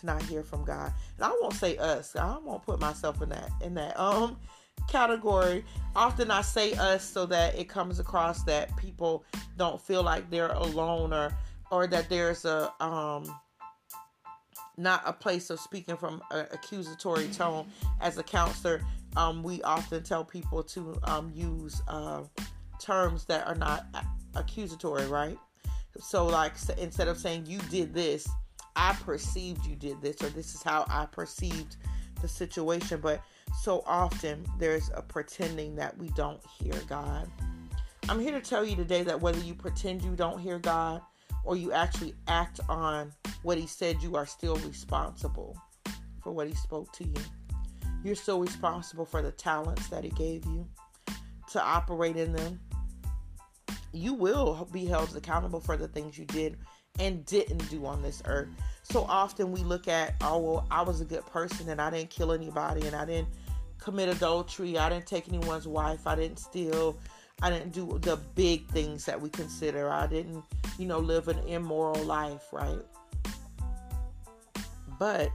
to 0.00 0.06
not 0.06 0.22
hear 0.22 0.42
from 0.42 0.64
God. 0.64 0.92
And 1.16 1.24
I 1.24 1.30
won't 1.40 1.54
say 1.54 1.76
us. 1.76 2.14
I 2.16 2.38
won't 2.38 2.62
put 2.62 2.80
myself 2.80 3.22
in 3.22 3.28
that 3.30 3.50
in 3.62 3.74
that 3.74 3.98
um 3.98 4.38
category. 4.88 5.64
Often 5.94 6.30
I 6.30 6.42
say 6.42 6.72
us 6.74 7.04
so 7.04 7.26
that 7.26 7.58
it 7.58 7.68
comes 7.68 7.98
across 7.98 8.42
that 8.44 8.76
people 8.76 9.24
don't 9.56 9.80
feel 9.80 10.02
like 10.02 10.30
they're 10.30 10.52
alone 10.52 11.12
or 11.12 11.36
or 11.70 11.86
that 11.86 12.08
there's 12.08 12.44
a 12.44 12.72
um 12.80 13.34
not 14.78 15.02
a 15.06 15.12
place 15.12 15.50
of 15.50 15.58
speaking 15.58 15.96
from 15.96 16.22
an 16.30 16.46
accusatory 16.52 17.28
tone 17.28 17.66
as 18.00 18.18
a 18.18 18.22
counselor 18.22 18.82
um, 19.16 19.42
we 19.42 19.62
often 19.62 20.02
tell 20.02 20.22
people 20.24 20.62
to 20.62 20.98
um, 21.04 21.32
use 21.34 21.80
uh, 21.88 22.22
terms 22.78 23.24
that 23.24 23.46
are 23.46 23.54
not 23.54 23.86
accusatory 24.34 25.06
right 25.06 25.38
so 25.98 26.26
like 26.26 26.52
instead 26.76 27.08
of 27.08 27.16
saying 27.16 27.46
you 27.46 27.58
did 27.70 27.94
this 27.94 28.28
i 28.76 28.94
perceived 29.04 29.66
you 29.66 29.74
did 29.74 30.00
this 30.00 30.22
or 30.22 30.28
this 30.30 30.54
is 30.54 30.62
how 30.62 30.84
i 30.88 31.06
perceived 31.06 31.76
the 32.22 32.28
situation 32.28 33.00
but 33.00 33.22
so 33.54 33.82
often 33.86 34.44
there's 34.58 34.90
a 34.94 35.02
pretending 35.02 35.74
that 35.76 35.96
we 35.98 36.08
don't 36.10 36.40
hear 36.60 36.74
God. 36.88 37.28
I'm 38.08 38.20
here 38.20 38.32
to 38.32 38.40
tell 38.40 38.64
you 38.64 38.76
today 38.76 39.02
that 39.02 39.20
whether 39.20 39.40
you 39.40 39.54
pretend 39.54 40.02
you 40.02 40.14
don't 40.14 40.38
hear 40.38 40.58
God 40.58 41.00
or 41.44 41.56
you 41.56 41.72
actually 41.72 42.14
act 42.28 42.60
on 42.68 43.12
what 43.42 43.58
He 43.58 43.66
said, 43.66 44.02
you 44.02 44.16
are 44.16 44.26
still 44.26 44.56
responsible 44.56 45.56
for 46.22 46.32
what 46.32 46.46
He 46.46 46.54
spoke 46.54 46.92
to 46.92 47.04
you. 47.04 47.14
You're 48.04 48.14
still 48.14 48.40
responsible 48.40 49.04
for 49.04 49.22
the 49.22 49.32
talents 49.32 49.88
that 49.88 50.04
He 50.04 50.10
gave 50.10 50.44
you 50.46 50.66
to 51.52 51.62
operate 51.62 52.16
in 52.16 52.32
them. 52.32 52.60
You 53.92 54.14
will 54.14 54.68
be 54.72 54.84
held 54.84 55.16
accountable 55.16 55.60
for 55.60 55.76
the 55.76 55.88
things 55.88 56.18
you 56.18 56.26
did 56.26 56.58
and 56.98 57.24
didn't 57.26 57.68
do 57.70 57.84
on 57.86 58.02
this 58.02 58.22
earth. 58.26 58.48
So 58.82 59.04
often 59.08 59.52
we 59.52 59.60
look 59.60 59.88
at, 59.88 60.14
oh, 60.20 60.38
well, 60.38 60.66
I 60.70 60.82
was 60.82 61.00
a 61.00 61.04
good 61.04 61.26
person 61.26 61.68
and 61.68 61.80
I 61.80 61.90
didn't 61.90 62.10
kill 62.10 62.32
anybody 62.32 62.86
and 62.86 62.94
I 62.94 63.04
didn't 63.04 63.28
commit 63.78 64.08
adultery. 64.08 64.78
I 64.78 64.88
didn't 64.88 65.06
take 65.06 65.28
anyone's 65.28 65.66
wife. 65.66 66.06
I 66.06 66.14
didn't 66.14 66.38
steal. 66.38 66.98
I 67.42 67.50
didn't 67.50 67.72
do 67.72 67.98
the 68.00 68.16
big 68.34 68.66
things 68.68 69.04
that 69.04 69.20
we 69.20 69.28
consider. 69.28 69.90
I 69.90 70.06
didn't, 70.06 70.44
you 70.78 70.86
know, 70.86 70.98
live 70.98 71.28
an 71.28 71.38
immoral 71.40 72.02
life, 72.04 72.44
right? 72.52 72.78
But 74.98 75.30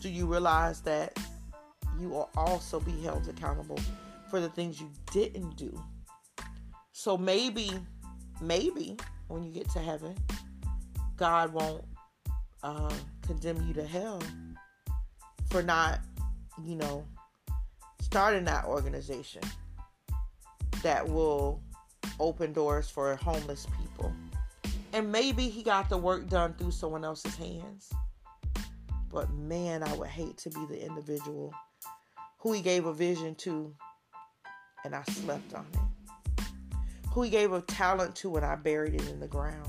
do 0.00 0.08
you 0.08 0.26
realize 0.26 0.80
that 0.82 1.18
you 1.98 2.08
will 2.08 2.30
also 2.36 2.80
be 2.80 3.00
held 3.02 3.28
accountable 3.28 3.78
for 4.28 4.40
the 4.40 4.48
things 4.48 4.80
you 4.80 4.90
didn't 5.12 5.56
do. 5.56 5.82
So 6.92 7.16
maybe, 7.16 7.70
maybe 8.40 8.96
when 9.28 9.44
you 9.44 9.52
get 9.52 9.70
to 9.70 9.78
heaven, 9.78 10.14
God 11.16 11.52
won't 11.52 11.84
uh, 12.62 12.92
condemn 13.26 13.66
you 13.66 13.74
to 13.74 13.84
hell 13.84 14.22
for 15.50 15.62
not, 15.62 16.00
you 16.62 16.76
know, 16.76 17.04
starting 18.00 18.44
that 18.44 18.64
organization 18.64 19.42
that 20.82 21.08
will 21.08 21.60
open 22.20 22.52
doors 22.52 22.88
for 22.88 23.14
homeless 23.16 23.66
people. 23.80 24.12
And 24.92 25.10
maybe 25.10 25.48
he 25.48 25.62
got 25.62 25.88
the 25.88 25.98
work 25.98 26.28
done 26.28 26.54
through 26.54 26.70
someone 26.70 27.04
else's 27.04 27.34
hands. 27.36 27.90
But 29.10 29.32
man, 29.32 29.82
I 29.82 29.92
would 29.94 30.08
hate 30.08 30.36
to 30.38 30.50
be 30.50 30.66
the 30.66 30.84
individual 30.84 31.52
who 32.38 32.52
he 32.52 32.60
gave 32.60 32.86
a 32.86 32.92
vision 32.92 33.34
to 33.36 33.74
and 34.84 34.94
I 34.94 35.02
slept 35.04 35.54
on 35.54 35.66
it. 35.72 36.44
Who 37.10 37.22
he 37.22 37.30
gave 37.30 37.52
a 37.52 37.60
talent 37.62 38.14
to 38.16 38.36
and 38.36 38.44
I 38.44 38.56
buried 38.56 38.94
it 38.94 39.08
in 39.08 39.20
the 39.20 39.26
ground. 39.26 39.68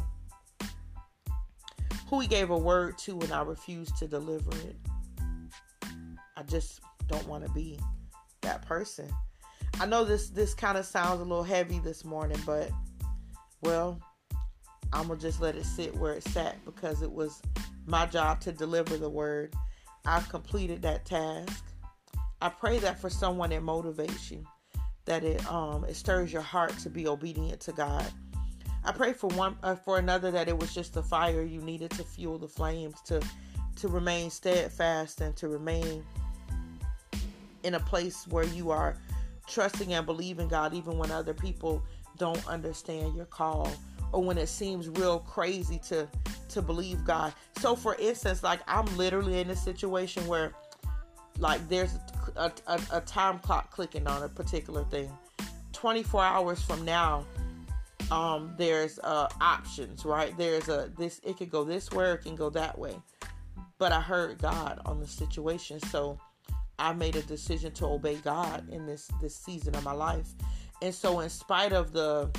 Who 2.09 2.19
he 2.19 2.27
gave 2.27 2.49
a 2.49 2.57
word 2.57 2.97
to 2.99 3.19
and 3.19 3.31
I 3.31 3.41
refused 3.41 3.97
to 3.97 4.07
deliver 4.07 4.51
it. 4.51 4.75
I 6.35 6.43
just 6.43 6.79
don't 7.07 7.27
want 7.27 7.45
to 7.45 7.51
be 7.51 7.79
that 8.41 8.65
person. 8.65 9.09
I 9.79 9.85
know 9.85 10.03
this 10.05 10.29
this 10.29 10.53
kind 10.53 10.77
of 10.77 10.85
sounds 10.85 11.19
a 11.19 11.23
little 11.23 11.43
heavy 11.43 11.79
this 11.79 12.05
morning, 12.05 12.39
but 12.45 12.71
well, 13.61 13.99
I'm 14.93 15.07
gonna 15.07 15.19
just 15.19 15.41
let 15.41 15.55
it 15.55 15.65
sit 15.65 15.95
where 15.95 16.13
it 16.13 16.23
sat 16.23 16.63
because 16.65 17.01
it 17.01 17.11
was 17.11 17.41
my 17.85 18.05
job 18.05 18.39
to 18.41 18.51
deliver 18.51 18.97
the 18.97 19.09
word. 19.09 19.53
I've 20.05 20.27
completed 20.29 20.81
that 20.83 21.05
task. 21.05 21.63
I 22.41 22.49
pray 22.49 22.79
that 22.79 22.99
for 22.99 23.09
someone 23.09 23.51
it 23.51 23.63
motivates 23.63 24.31
you, 24.31 24.45
that 25.05 25.23
it 25.23 25.45
um 25.51 25.83
it 25.85 25.95
stirs 25.95 26.31
your 26.31 26.41
heart 26.41 26.77
to 26.79 26.89
be 26.89 27.07
obedient 27.07 27.59
to 27.61 27.71
God. 27.71 28.05
I 28.87 28.93
pray 28.93 29.11
for 29.11 29.27
one 29.31 29.57
uh, 29.63 29.75
for 29.75 29.99
another 29.99 30.31
that 30.31 30.47
it 30.47 30.57
was 30.57 30.73
just 30.73 30.93
the 30.93 31.03
fire 31.03 31.43
you 31.43 31.59
needed 31.59 31.91
to 31.91 32.05
fuel 32.05 32.37
the 32.37 32.47
flames 32.47 33.01
to 33.01 33.21
to 33.75 33.89
remain 33.89 34.29
steadfast 34.29 35.19
and 35.19 35.35
to 35.35 35.49
remain 35.49 36.05
in 37.63 37.73
a 37.73 37.81
place 37.81 38.25
where 38.29 38.45
you 38.45 38.71
are 38.71 38.95
trusting 39.45 39.93
and 39.93 40.05
believing 40.05 40.47
God 40.47 40.73
even 40.73 40.97
when 40.97 41.11
other 41.11 41.33
people 41.33 41.83
don't 42.17 42.47
understand 42.47 43.13
your 43.13 43.25
call 43.25 43.69
or 44.13 44.23
when 44.23 44.37
it 44.37 44.47
seems 44.47 44.87
real 44.87 45.19
crazy 45.19 45.79
to 45.89 46.07
to 46.47 46.61
believe 46.61 47.03
God. 47.03 47.33
So 47.59 47.75
for 47.75 47.95
instance, 47.95 48.41
like 48.41 48.61
I'm 48.67 48.85
literally 48.95 49.41
in 49.41 49.49
a 49.49 49.55
situation 49.55 50.25
where 50.27 50.53
like 51.39 51.67
there's 51.67 51.99
a, 52.37 52.53
a, 52.67 52.79
a 52.93 53.01
time 53.01 53.39
clock 53.39 53.69
clicking 53.69 54.07
on 54.07 54.23
a 54.23 54.29
particular 54.29 54.85
thing. 54.85 55.11
24 55.73 56.23
hours 56.23 56.61
from 56.61 56.85
now, 56.85 57.25
um, 58.11 58.53
there's 58.57 58.99
uh, 58.99 59.27
options, 59.41 60.05
right? 60.05 60.35
There's 60.37 60.69
a 60.69 60.91
this 60.97 61.19
it 61.23 61.37
could 61.37 61.49
go 61.49 61.63
this 61.63 61.91
way, 61.91 62.11
it 62.11 62.21
can 62.21 62.35
go 62.35 62.49
that 62.51 62.77
way. 62.77 62.95
But 63.77 63.91
I 63.91 64.01
heard 64.01 64.39
God 64.39 64.79
on 64.85 64.99
the 64.99 65.07
situation, 65.07 65.79
so 65.79 66.19
I 66.79 66.93
made 66.93 67.15
a 67.15 67.21
decision 67.23 67.71
to 67.73 67.85
obey 67.85 68.15
God 68.15 68.69
in 68.69 68.85
this 68.85 69.09
this 69.21 69.35
season 69.35 69.75
of 69.75 69.83
my 69.83 69.91
life. 69.91 70.29
And 70.81 70.93
so 70.93 71.19
in 71.19 71.29
spite 71.29 71.73
of 71.73 71.91
the 71.91 72.29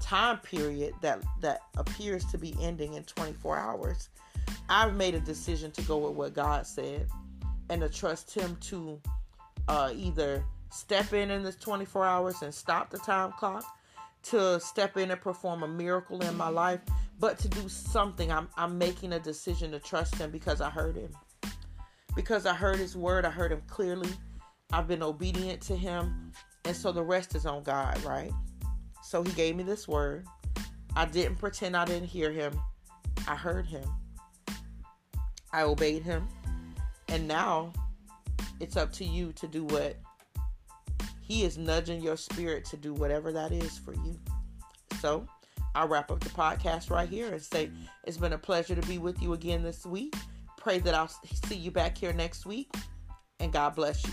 time 0.00 0.38
period 0.38 0.94
that 1.00 1.22
that 1.40 1.60
appears 1.76 2.24
to 2.26 2.38
be 2.38 2.54
ending 2.60 2.94
in 2.94 3.04
24 3.04 3.58
hours, 3.58 4.08
I've 4.68 4.94
made 4.94 5.14
a 5.14 5.20
decision 5.20 5.70
to 5.72 5.82
go 5.82 5.98
with 5.98 6.14
what 6.14 6.34
God 6.34 6.66
said 6.66 7.08
and 7.70 7.80
to 7.82 7.88
trust 7.88 8.34
him 8.34 8.56
to 8.62 9.00
uh, 9.68 9.92
either 9.94 10.44
step 10.70 11.12
in 11.12 11.30
in 11.30 11.42
this 11.42 11.56
24 11.56 12.04
hours 12.04 12.42
and 12.42 12.52
stop 12.52 12.90
the 12.90 12.98
time 12.98 13.32
clock 13.32 13.64
to 14.30 14.60
step 14.60 14.96
in 14.96 15.10
and 15.10 15.20
perform 15.20 15.62
a 15.62 15.68
miracle 15.68 16.20
in 16.22 16.36
my 16.36 16.48
life 16.48 16.80
but 17.20 17.38
to 17.38 17.48
do 17.48 17.68
something 17.68 18.30
I'm, 18.30 18.48
I'm 18.56 18.78
making 18.78 19.12
a 19.12 19.18
decision 19.18 19.70
to 19.72 19.80
trust 19.80 20.16
him 20.16 20.30
because 20.30 20.60
i 20.60 20.70
heard 20.70 20.96
him 20.96 21.10
because 22.18 22.46
I 22.46 22.52
heard 22.52 22.80
his 22.80 22.96
word, 22.96 23.24
I 23.24 23.30
heard 23.30 23.52
him 23.52 23.62
clearly. 23.68 24.10
I've 24.72 24.88
been 24.88 25.04
obedient 25.04 25.60
to 25.62 25.76
him. 25.76 26.32
And 26.64 26.74
so 26.74 26.90
the 26.90 27.04
rest 27.04 27.36
is 27.36 27.46
on 27.46 27.62
God, 27.62 28.02
right? 28.02 28.32
So 29.04 29.22
he 29.22 29.30
gave 29.34 29.54
me 29.54 29.62
this 29.62 29.86
word. 29.86 30.26
I 30.96 31.04
didn't 31.04 31.36
pretend 31.36 31.76
I 31.76 31.84
didn't 31.84 32.08
hear 32.08 32.32
him. 32.32 32.60
I 33.28 33.36
heard 33.36 33.66
him. 33.66 33.88
I 35.52 35.62
obeyed 35.62 36.02
him. 36.02 36.26
And 37.08 37.28
now 37.28 37.72
it's 38.58 38.76
up 38.76 38.92
to 38.94 39.04
you 39.04 39.32
to 39.34 39.46
do 39.46 39.62
what 39.62 39.94
he 41.28 41.44
is 41.44 41.56
nudging 41.56 42.02
your 42.02 42.16
spirit 42.16 42.64
to 42.64 42.76
do 42.76 42.92
whatever 42.92 43.32
that 43.32 43.52
is 43.52 43.78
for 43.78 43.92
you. 43.92 44.18
So 45.00 45.26
I'll 45.76 45.86
wrap 45.86 46.10
up 46.10 46.20
the 46.20 46.30
podcast 46.30 46.90
right 46.90 47.08
here 47.08 47.30
and 47.32 47.40
say 47.40 47.70
it's 48.04 48.16
been 48.16 48.32
a 48.32 48.38
pleasure 48.38 48.74
to 48.74 48.86
be 48.88 48.98
with 48.98 49.22
you 49.22 49.34
again 49.34 49.62
this 49.62 49.86
week 49.86 50.14
pray 50.68 50.78
that 50.78 50.94
I'll 50.94 51.10
see 51.46 51.56
you 51.56 51.70
back 51.70 51.96
here 51.96 52.12
next 52.12 52.44
week. 52.44 52.74
And 53.40 53.50
God 53.50 53.74
bless 53.74 54.06
you. 54.06 54.12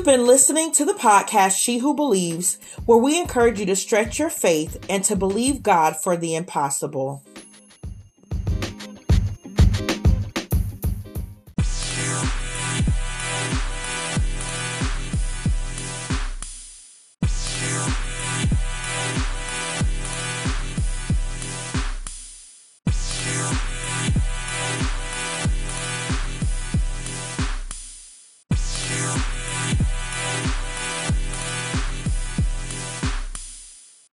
You've 0.00 0.06
been 0.06 0.26
listening 0.26 0.72
to 0.72 0.86
the 0.86 0.94
podcast 0.94 1.60
She 1.60 1.76
Who 1.76 1.92
Believes, 1.92 2.56
where 2.86 2.96
we 2.96 3.20
encourage 3.20 3.60
you 3.60 3.66
to 3.66 3.76
stretch 3.76 4.18
your 4.18 4.30
faith 4.30 4.82
and 4.88 5.04
to 5.04 5.14
believe 5.14 5.62
God 5.62 5.94
for 5.94 6.16
the 6.16 6.36
impossible. 6.36 7.22